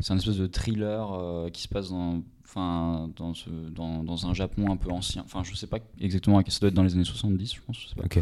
c'est 0.00 0.12
un 0.12 0.16
espèce 0.16 0.36
de 0.36 0.46
thriller 0.46 1.50
qui 1.52 1.62
se 1.62 1.68
passe 1.68 1.90
dans, 1.90 2.22
dans, 2.54 3.34
ce, 3.34 3.50
dans, 3.50 4.02
dans, 4.02 4.26
un 4.26 4.34
Japon 4.34 4.70
un 4.70 4.76
peu 4.76 4.90
ancien. 4.90 5.22
Enfin, 5.24 5.42
je 5.44 5.54
sais 5.54 5.66
pas 5.66 5.78
exactement, 6.00 6.42
ça 6.48 6.60
doit 6.60 6.68
être 6.68 6.74
dans 6.74 6.82
les 6.82 6.94
années 6.94 7.04
70, 7.04 7.54
je 7.54 7.60
pense. 7.60 7.80
Je 7.80 7.88
sais 7.88 7.94
pas. 7.94 8.20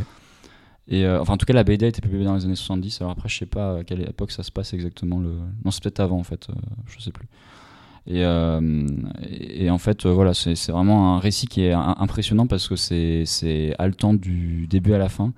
Et 0.89 1.09
enfin, 1.09 1.35
en 1.35 1.37
tout 1.37 1.47
cas, 1.47 1.53
la 1.55 1.65
BD 1.65 1.87
a 1.87 1.89
été 1.89 2.01
publiée 2.01 2.25
dans 2.25 2.35
les 2.35 2.45
années 2.45 2.55
70. 2.55 3.01
Alors 3.01 3.13
après, 3.13 3.29
je 3.29 3.39
sais 3.39 3.47
pas 3.47 3.79
à 3.79 3.85
quelle 3.85 4.03
époque 4.03 4.31
ça 4.31 4.43
se 4.43 4.53
passe 4.53 4.73
exactement. 4.75 5.19
Le... 5.21 5.33
Non, 5.65 5.71
c'est 5.71 5.83
peut-être 5.83 6.01
avant 6.01 6.19
en 6.19 6.25
fait. 6.25 6.49
je 6.87 7.01
sais 7.01 7.13
plus. 7.13 7.29
Euh, 8.09 8.87
et, 9.29 9.71
en 9.71 9.79
fait, 9.79 10.07
euh, 10.07 10.13
voilà, 10.13 10.35
c'est 10.35 10.71
vraiment 10.71 11.17
un 11.17 11.19
récit 11.19 11.47
qui 11.47 11.63
est 11.63 11.73
impressionnant 11.73 12.47
parce 12.47 12.69
que 12.69 12.77
c'est 12.77 13.75
haletant 13.79 14.15
du 14.15 14.67
début 14.67 14.93
à 14.93 14.99
la 14.99 15.09
fin. 15.09 15.33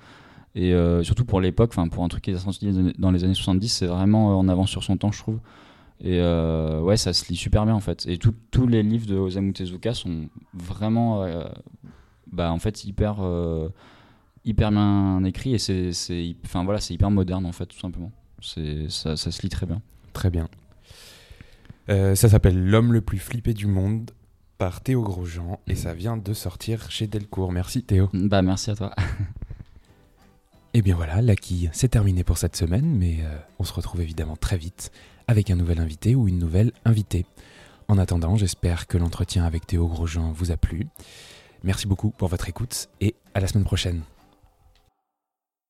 Et 0.54 0.72
euh, 0.72 1.02
surtout 1.02 1.24
pour 1.24 1.40
l'époque, 1.40 1.74
pour 1.90 2.04
un 2.04 2.08
truc 2.08 2.24
qui 2.24 2.30
est 2.30 2.38
sorti 2.38 2.70
dans 2.98 3.10
les 3.10 3.24
années 3.24 3.34
70, 3.34 3.68
c'est 3.68 3.86
vraiment 3.86 4.38
en 4.38 4.48
avance 4.48 4.70
sur 4.70 4.82
son 4.82 4.96
temps, 4.96 5.12
je 5.12 5.18
trouve. 5.18 5.38
Et 6.00 6.20
ouais, 6.20 6.96
ça 6.96 7.12
se 7.12 7.28
lit 7.28 7.36
super 7.36 7.64
bien 7.64 7.74
en 7.74 7.80
fait. 7.80 8.06
Et 8.06 8.18
tous 8.18 8.66
les 8.66 8.82
livres 8.82 9.06
de 9.06 9.16
Osamu 9.16 9.52
Tezuka 9.52 9.94
sont 9.94 10.28
vraiment, 10.54 11.24
bah, 12.32 12.52
en 12.52 12.58
fait, 12.58 12.84
hyper, 12.84 13.16
hyper 14.44 14.70
bien 14.70 15.24
écrits 15.24 15.54
et 15.54 15.58
c'est, 15.58 15.90
enfin 16.44 16.64
voilà, 16.64 16.80
c'est 16.80 16.94
hyper 16.94 17.10
moderne 17.10 17.46
en 17.46 17.52
fait, 17.52 17.66
tout 17.66 17.78
simplement. 17.78 18.12
Ça, 18.40 19.16
ça 19.16 19.30
se 19.30 19.42
lit 19.42 19.48
très 19.48 19.66
bien. 19.66 19.80
Très 20.12 20.30
bien. 20.30 20.48
Euh, 21.90 22.14
ça 22.14 22.28
s'appelle 22.28 22.68
L'homme 22.68 22.92
le 22.92 23.00
plus 23.00 23.18
flippé 23.18 23.54
du 23.54 23.66
monde 23.66 24.10
par 24.58 24.80
Théo 24.80 25.02
Grosjean 25.02 25.60
et 25.66 25.74
ça 25.74 25.94
vient 25.94 26.16
de 26.16 26.32
sortir 26.34 26.90
chez 26.90 27.06
Delcourt. 27.06 27.52
Merci 27.52 27.82
Théo. 27.82 28.08
Bah 28.12 28.42
merci 28.42 28.70
à 28.70 28.74
toi. 28.74 28.92
et 28.98 29.02
eh 30.74 30.82
bien 30.82 30.96
voilà, 30.96 31.22
la 31.22 31.36
quille, 31.36 31.70
c'est 31.72 31.88
terminé 31.88 32.24
pour 32.24 32.38
cette 32.38 32.56
semaine, 32.56 32.86
mais 32.86 33.18
euh, 33.22 33.38
on 33.58 33.64
se 33.64 33.72
retrouve 33.72 34.02
évidemment 34.02 34.36
très 34.36 34.58
vite 34.58 34.90
avec 35.28 35.50
un 35.50 35.56
nouvel 35.56 35.80
invité 35.80 36.14
ou 36.14 36.28
une 36.28 36.38
nouvelle 36.38 36.72
invitée. 36.84 37.24
En 37.86 37.96
attendant, 37.96 38.36
j'espère 38.36 38.86
que 38.86 38.98
l'entretien 38.98 39.44
avec 39.44 39.66
Théo 39.66 39.86
Grosjean 39.86 40.32
vous 40.32 40.50
a 40.50 40.56
plu. 40.56 40.86
Merci 41.62 41.86
beaucoup 41.86 42.10
pour 42.10 42.28
votre 42.28 42.48
écoute 42.48 42.88
et 43.00 43.14
à 43.34 43.40
la 43.40 43.46
semaine 43.46 43.64
prochaine. 43.64 44.02